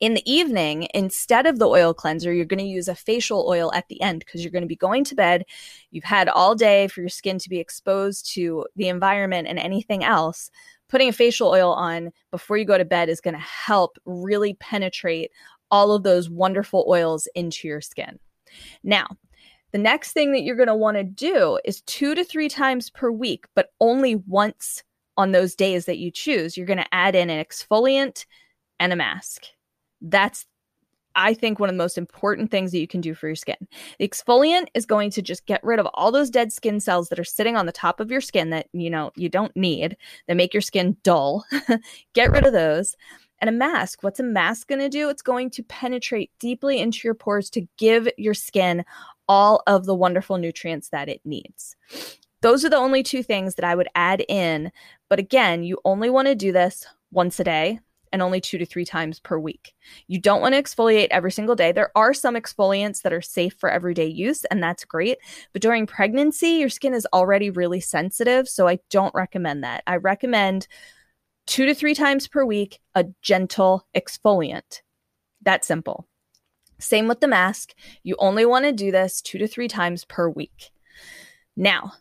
In 0.00 0.14
the 0.14 0.30
evening, 0.30 0.88
instead 0.94 1.46
of 1.46 1.58
the 1.58 1.68
oil 1.68 1.92
cleanser, 1.92 2.32
you're 2.32 2.44
going 2.44 2.58
to 2.58 2.64
use 2.64 2.88
a 2.88 2.94
facial 2.94 3.46
oil 3.48 3.72
at 3.72 3.88
the 3.88 4.00
end 4.00 4.20
because 4.20 4.42
you're 4.42 4.52
going 4.52 4.62
to 4.62 4.68
be 4.68 4.76
going 4.76 5.04
to 5.04 5.14
bed. 5.14 5.44
You've 5.90 6.04
had 6.04 6.28
all 6.28 6.54
day 6.54 6.88
for 6.88 7.00
your 7.00 7.08
skin 7.08 7.38
to 7.38 7.48
be 7.48 7.58
exposed 7.58 8.32
to 8.34 8.66
the 8.76 8.88
environment 8.88 9.48
and 9.48 9.58
anything 9.58 10.04
else. 10.04 10.50
Putting 10.88 11.08
a 11.08 11.12
facial 11.12 11.48
oil 11.48 11.72
on 11.72 12.12
before 12.30 12.56
you 12.56 12.64
go 12.64 12.78
to 12.78 12.84
bed 12.84 13.08
is 13.08 13.20
going 13.20 13.34
to 13.34 13.40
help 13.40 13.98
really 14.04 14.54
penetrate 14.54 15.30
all 15.70 15.92
of 15.92 16.02
those 16.02 16.30
wonderful 16.30 16.84
oils 16.88 17.28
into 17.34 17.66
your 17.66 17.80
skin. 17.80 18.18
Now, 18.84 19.08
the 19.72 19.78
next 19.78 20.12
thing 20.12 20.32
that 20.32 20.42
you're 20.42 20.56
going 20.56 20.68
to 20.68 20.74
want 20.74 20.96
to 20.96 21.04
do 21.04 21.58
is 21.64 21.82
two 21.82 22.14
to 22.14 22.24
three 22.24 22.48
times 22.48 22.88
per 22.88 23.10
week, 23.10 23.46
but 23.54 23.72
only 23.80 24.14
once 24.14 24.82
on 25.16 25.32
those 25.32 25.54
days 25.54 25.86
that 25.86 25.98
you 25.98 26.10
choose, 26.10 26.56
you're 26.56 26.66
going 26.66 26.78
to 26.78 26.94
add 26.94 27.14
in 27.14 27.30
an 27.30 27.44
exfoliant 27.44 28.26
and 28.78 28.92
a 28.92 28.96
mask. 28.96 29.46
That's 30.00 30.46
I 31.16 31.34
think 31.34 31.58
one 31.58 31.68
of 31.68 31.74
the 31.74 31.82
most 31.82 31.98
important 31.98 32.50
things 32.50 32.70
that 32.70 32.78
you 32.78 32.86
can 32.86 33.00
do 33.00 33.14
for 33.14 33.26
your 33.26 33.36
skin. 33.36 33.56
The 33.98 34.06
exfoliant 34.06 34.66
is 34.74 34.86
going 34.86 35.10
to 35.12 35.22
just 35.22 35.46
get 35.46 35.64
rid 35.64 35.80
of 35.80 35.88
all 35.94 36.12
those 36.12 36.30
dead 36.30 36.52
skin 36.52 36.78
cells 36.78 37.08
that 37.08 37.18
are 37.18 37.24
sitting 37.24 37.56
on 37.56 37.66
the 37.66 37.72
top 37.72 37.98
of 37.98 38.10
your 38.10 38.20
skin 38.20 38.50
that 38.50 38.68
you 38.72 38.90
know 38.90 39.10
you 39.16 39.28
don't 39.28 39.56
need 39.56 39.96
that 40.28 40.36
make 40.36 40.54
your 40.54 40.60
skin 40.60 40.96
dull. 41.02 41.44
get 42.12 42.30
rid 42.30 42.46
of 42.46 42.52
those. 42.52 42.96
And 43.38 43.50
a 43.50 43.52
mask, 43.52 44.02
what's 44.02 44.20
a 44.20 44.22
mask 44.22 44.68
going 44.68 44.80
to 44.80 44.88
do? 44.88 45.08
It's 45.10 45.22
going 45.22 45.50
to 45.50 45.62
penetrate 45.64 46.30
deeply 46.38 46.80
into 46.80 47.00
your 47.04 47.14
pores 47.14 47.50
to 47.50 47.66
give 47.76 48.08
your 48.16 48.32
skin 48.34 48.84
all 49.28 49.62
of 49.66 49.84
the 49.84 49.94
wonderful 49.94 50.38
nutrients 50.38 50.88
that 50.90 51.08
it 51.08 51.20
needs. 51.24 51.76
Those 52.40 52.64
are 52.64 52.70
the 52.70 52.76
only 52.76 53.02
two 53.02 53.22
things 53.22 53.56
that 53.56 53.64
I 53.64 53.74
would 53.74 53.88
add 53.94 54.24
in. 54.28 54.70
But 55.10 55.18
again, 55.18 55.64
you 55.64 55.78
only 55.84 56.08
want 56.08 56.28
to 56.28 56.34
do 56.34 56.52
this 56.52 56.86
once 57.10 57.38
a 57.40 57.44
day 57.44 57.80
and 58.16 58.22
only 58.22 58.40
two 58.40 58.56
to 58.56 58.64
three 58.64 58.86
times 58.86 59.20
per 59.20 59.38
week. 59.38 59.74
You 60.06 60.18
don't 60.18 60.40
want 60.40 60.54
to 60.54 60.62
exfoliate 60.62 61.08
every 61.10 61.30
single 61.30 61.54
day. 61.54 61.70
There 61.70 61.90
are 61.94 62.14
some 62.14 62.34
exfoliants 62.34 63.02
that 63.02 63.12
are 63.12 63.20
safe 63.20 63.52
for 63.58 63.68
everyday 63.68 64.06
use, 64.06 64.46
and 64.46 64.62
that's 64.62 64.86
great. 64.86 65.18
But 65.52 65.60
during 65.60 65.86
pregnancy, 65.86 66.48
your 66.52 66.70
skin 66.70 66.94
is 66.94 67.06
already 67.12 67.50
really 67.50 67.80
sensitive. 67.80 68.48
So 68.48 68.68
I 68.68 68.78
don't 68.88 69.14
recommend 69.14 69.64
that. 69.64 69.82
I 69.86 69.96
recommend 69.96 70.66
two 71.46 71.66
to 71.66 71.74
three 71.74 71.94
times 71.94 72.26
per 72.26 72.42
week 72.42 72.80
a 72.94 73.04
gentle 73.20 73.86
exfoliant. 73.94 74.80
That's 75.42 75.66
simple. 75.66 76.08
Same 76.78 77.08
with 77.08 77.20
the 77.20 77.28
mask. 77.28 77.74
You 78.02 78.16
only 78.18 78.46
want 78.46 78.64
to 78.64 78.72
do 78.72 78.90
this 78.90 79.20
two 79.20 79.36
to 79.36 79.46
three 79.46 79.68
times 79.68 80.06
per 80.06 80.30
week. 80.30 80.70
Now, 81.54 81.92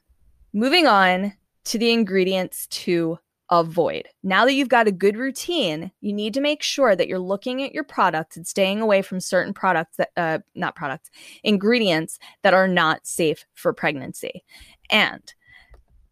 moving 0.54 0.88
on 0.88 1.34
to 1.66 1.78
the 1.78 1.92
ingredients 1.92 2.68
to 2.68 3.20
avoid. 3.60 4.08
Now 4.24 4.46
that 4.46 4.54
you've 4.54 4.70
got 4.70 4.88
a 4.88 4.92
good 4.92 5.18
routine, 5.18 5.92
you 6.02 6.14
need 6.14 6.34
to 6.34 6.42
make 6.42 6.64
sure 6.64 6.96
that 6.96 7.08
you're 7.08 7.20
looking 7.20 7.62
at 7.64 7.74
your 7.74 7.84
products 7.84 8.38
and 8.38 8.48
staying 8.48 8.82
away 8.82 9.02
from 9.02 9.20
certain 9.20 9.54
products 9.54 9.98
that, 9.98 10.10
uh, 10.18 10.40
not 10.56 10.76
products, 10.76 11.10
ingredients 11.44 12.20
that 12.44 12.54
are 12.54 12.68
not 12.68 13.06
safe 13.06 13.46
for 13.54 13.74
pregnancy. 13.74 14.44
And 14.90 15.22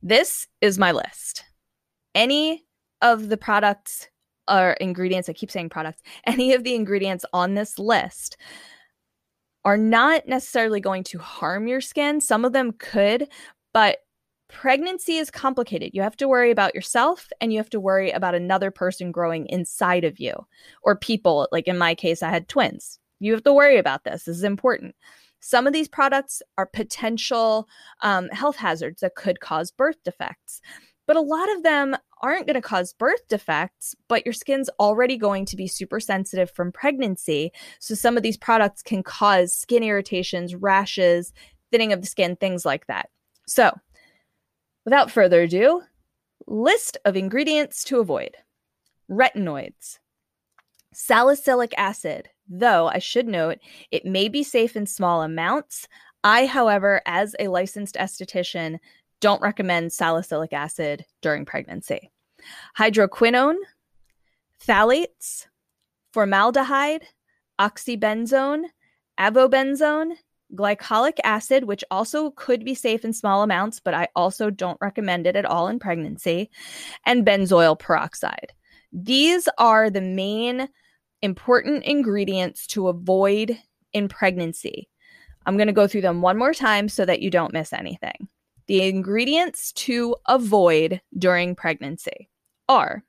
this 0.02 0.48
is 0.62 0.78
my 0.78 0.92
list. 0.92 1.46
Any 2.14 2.64
of 3.02 3.30
the 3.30 3.38
products 3.38 4.08
or 4.50 4.74
ingredients, 4.74 5.30
I 5.30 5.34
keep 5.34 5.52
saying 5.52 5.70
products, 5.70 6.02
any 6.26 6.54
of 6.54 6.64
the 6.64 6.76
ingredients 6.76 7.26
on 7.34 7.54
this 7.54 7.80
list 7.80 8.38
are 9.66 9.78
not 9.78 10.28
necessarily 10.28 10.82
going 10.82 11.04
to 11.06 11.18
harm 11.20 11.68
your 11.68 11.82
skin. 11.82 12.20
Some 12.20 12.44
of 12.44 12.52
them 12.52 12.74
could, 12.74 13.30
but 13.74 14.00
pregnancy 14.54 15.18
is 15.18 15.32
complicated. 15.32 15.92
You 15.94 16.04
have 16.04 16.16
to 16.18 16.28
worry 16.28 16.52
about 16.52 16.76
yourself 16.76 17.28
and 17.42 17.52
you 17.52 17.60
have 17.60 17.72
to 17.72 17.80
worry 17.80 18.12
about 18.12 18.36
another 18.36 18.70
person 18.72 19.12
growing 19.12 19.48
inside 19.48 20.06
of 20.06 20.20
you 20.20 20.34
or 20.84 20.96
people. 20.96 21.50
Like 21.52 21.68
in 21.68 21.78
my 21.78 21.96
case, 21.96 22.22
I 22.22 22.30
had 22.30 22.48
twins. 22.48 23.00
You 23.20 23.34
have 23.34 23.44
to 23.44 23.54
worry 23.54 23.78
about 23.78 24.04
this. 24.04 24.24
This 24.24 24.38
is 24.38 24.44
important. 24.44 24.96
Some 25.40 25.66
of 25.68 25.74
these 25.74 25.88
products 25.88 26.42
are 26.58 26.68
potential 26.68 27.68
um, 28.02 28.30
health 28.30 28.56
hazards 28.56 29.02
that 29.02 29.16
could 29.16 29.40
cause 29.40 29.72
birth 29.72 29.98
defects, 30.06 30.62
but 31.08 31.18
a 31.18 31.22
lot 31.22 31.52
of 31.52 31.64
them 31.64 31.98
aren't 32.22 32.46
going 32.46 32.54
to 32.54 32.62
cause 32.62 32.94
birth 32.94 33.28
defects, 33.28 33.96
but 34.08 34.24
your 34.26 34.34
skin's 34.34 34.70
already 34.80 35.18
going 35.18 35.46
to 35.48 35.58
be 35.58 35.68
super 35.68 36.00
sensitive 36.00 36.50
from 36.52 36.72
pregnancy. 36.72 37.52
So 37.80 37.96
some 37.96 38.16
of 38.18 38.24
these 38.24 38.38
products 38.38 38.84
can 38.84 39.04
cause 39.04 39.54
skin 39.54 39.84
irritations, 39.84 40.56
rashes, 40.56 41.34
thinning 41.72 41.92
of 41.92 42.02
the 42.02 42.08
skin, 42.08 42.36
things 42.36 42.66
like 42.66 42.86
that. 42.88 43.10
So 43.48 43.78
Without 44.86 45.12
further 45.12 45.42
ado, 45.42 45.82
list 46.48 46.98
of 47.06 47.16
ingredients 47.16 47.84
to 47.86 48.00
avoid. 48.00 48.36
Retinoids, 49.10 50.00
salicylic 50.94 51.74
acid, 51.78 52.30
though 52.50 52.88
I 52.88 53.00
should 53.00 53.28
note 53.28 53.60
it 53.92 54.06
may 54.06 54.28
be 54.28 54.44
safe 54.44 54.76
in 54.76 54.86
small 54.86 55.24
amounts. 55.24 55.88
I, 56.24 56.46
however, 56.46 57.02
as 57.06 57.36
a 57.40 57.48
licensed 57.48 57.96
esthetician, 57.96 58.80
don't 59.20 59.42
recommend 59.42 59.94
salicylic 59.94 60.54
acid 60.54 61.06
during 61.22 61.46
pregnancy. 61.46 62.12
Hydroquinone, 62.78 63.56
phthalates, 64.66 65.48
formaldehyde, 66.12 67.08
oxybenzone, 67.60 68.66
avobenzone, 69.20 70.14
glycolic 70.56 71.18
acid, 71.24 71.66
which 71.66 71.84
also 71.92 72.32
could 72.32 72.64
be 72.64 72.76
safe 72.76 73.04
in 73.04 73.14
small 73.14 73.44
amounts, 73.44 73.80
but 73.80 73.94
I 73.94 74.08
also 74.16 74.50
don't 74.50 74.78
recommend 74.82 75.28
it 75.28 75.36
at 75.36 75.46
all 75.46 75.68
in 75.68 75.80
pregnancy, 75.80 76.50
and 77.06 77.26
benzoyl 77.26 77.78
peroxide. 77.78 78.54
These 78.92 79.50
are 79.58 79.90
the 79.90 80.02
main 80.02 80.70
important 81.22 81.84
ingredients 81.84 82.68
to 82.68 82.90
avoid 82.90 83.58
in 83.94 84.08
pregnancy. 84.08 84.90
I'm 85.46 85.58
going 85.58 85.68
to 85.68 85.74
go 85.74 85.88
through 85.88 86.02
them 86.02 86.22
one 86.22 86.38
more 86.38 86.54
time 86.54 86.90
so 86.90 87.06
that 87.06 87.22
you 87.22 87.30
don't 87.30 87.54
miss 87.54 87.74
anything. 87.74 88.28
The 88.68 88.88
ingredients 88.88 89.72
to 89.74 90.16
avoid 90.28 91.02
during 91.18 91.56
pregnancy 91.56 92.30
are 92.70 93.04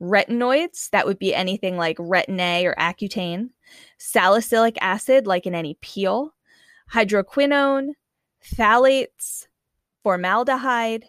retinoids, 0.00 0.90
that 0.90 1.06
would 1.06 1.18
be 1.18 1.34
anything 1.34 1.76
like 1.76 1.96
retin 1.98 2.40
A 2.40 2.66
or 2.66 2.74
Accutane, 2.74 3.50
salicylic 3.98 4.76
acid, 4.80 5.26
like 5.26 5.46
in 5.46 5.54
any 5.54 5.78
peel, 5.80 6.34
hydroquinone, 6.92 7.92
phthalates, 8.44 9.46
formaldehyde, 10.02 11.06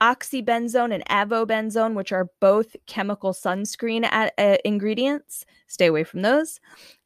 oxybenzone, 0.00 0.94
and 0.94 1.04
avobenzone, 1.06 1.94
which 1.94 2.12
are 2.12 2.30
both 2.40 2.76
chemical 2.86 3.32
sunscreen 3.32 4.04
at, 4.04 4.32
uh, 4.38 4.56
ingredients. 4.64 5.44
Stay 5.66 5.86
away 5.86 6.04
from 6.04 6.22
those. 6.22 6.60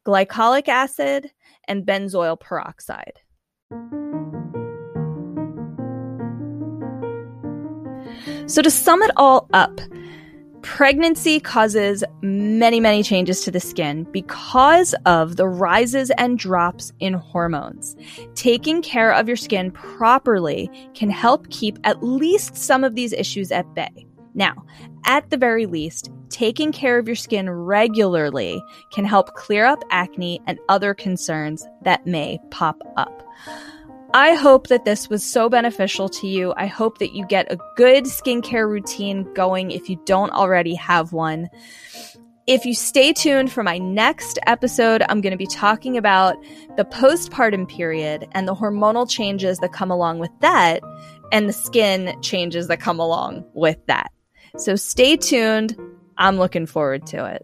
Glycolic 0.05 0.67
acid 0.67 1.31
and 1.67 1.85
benzoyl 1.85 2.39
peroxide. 2.39 3.19
So, 8.45 8.61
to 8.61 8.69
sum 8.69 9.01
it 9.01 9.11
all 9.15 9.47
up, 9.53 9.79
Pregnancy 10.63 11.41
causes 11.41 12.05
many, 12.21 12.79
many 12.79 13.03
changes 13.03 13.41
to 13.41 13.51
the 13.51 13.59
skin 13.59 14.03
because 14.11 14.95
of 15.05 15.35
the 15.35 15.47
rises 15.47 16.09
and 16.17 16.39
drops 16.39 16.93
in 16.99 17.13
hormones. 17.13 17.97
Taking 18.33 18.81
care 18.81 19.13
of 19.13 19.27
your 19.27 19.37
skin 19.37 19.71
properly 19.71 20.71
can 20.95 21.09
help 21.09 21.49
keep 21.49 21.77
at 21.83 22.01
least 22.01 22.55
some 22.55 22.83
of 22.85 22.95
these 22.95 23.11
issues 23.11 23.51
at 23.51 23.71
bay. 23.75 24.07
Now, 24.35 24.65
at 25.05 25.29
the 25.29 25.37
very 25.37 25.65
least, 25.65 26.09
taking 26.29 26.71
care 26.71 26.97
of 26.97 27.07
your 27.07 27.15
skin 27.15 27.49
regularly 27.49 28.63
can 28.91 29.05
help 29.05 29.35
clear 29.35 29.65
up 29.65 29.83
acne 29.91 30.41
and 30.47 30.57
other 30.69 30.93
concerns 30.93 31.67
that 31.83 32.07
may 32.07 32.39
pop 32.51 32.81
up. 32.95 33.21
I 34.15 34.35
hope 34.35 34.67
that 34.67 34.85
this 34.85 35.09
was 35.09 35.23
so 35.23 35.49
beneficial 35.49 36.07
to 36.09 36.27
you. 36.27 36.53
I 36.55 36.67
hope 36.67 36.99
that 36.99 37.15
you 37.15 37.25
get 37.25 37.51
a 37.51 37.57
good 37.75 38.03
skincare 38.03 38.69
routine 38.69 39.31
going 39.33 39.71
if 39.71 39.89
you 39.89 39.99
don't 40.05 40.31
already 40.31 40.75
have 40.75 41.13
one. 41.13 41.49
If 42.45 42.63
you 42.63 42.75
stay 42.75 43.11
tuned 43.11 43.51
for 43.51 43.63
my 43.63 43.79
next 43.79 44.37
episode, 44.45 45.01
I'm 45.09 45.21
going 45.21 45.31
to 45.31 45.37
be 45.37 45.47
talking 45.47 45.97
about 45.97 46.35
the 46.77 46.85
postpartum 46.85 47.67
period 47.67 48.27
and 48.33 48.47
the 48.47 48.53
hormonal 48.53 49.09
changes 49.09 49.57
that 49.59 49.73
come 49.73 49.89
along 49.89 50.19
with 50.19 50.31
that 50.41 50.83
and 51.31 51.49
the 51.49 51.53
skin 51.53 52.15
changes 52.21 52.67
that 52.67 52.79
come 52.79 52.99
along 52.99 53.43
with 53.55 53.83
that. 53.87 54.11
So 54.57 54.75
stay 54.75 55.17
tuned. 55.17 55.75
I'm 56.19 56.37
looking 56.37 56.67
forward 56.67 57.07
to 57.07 57.25
it. 57.25 57.41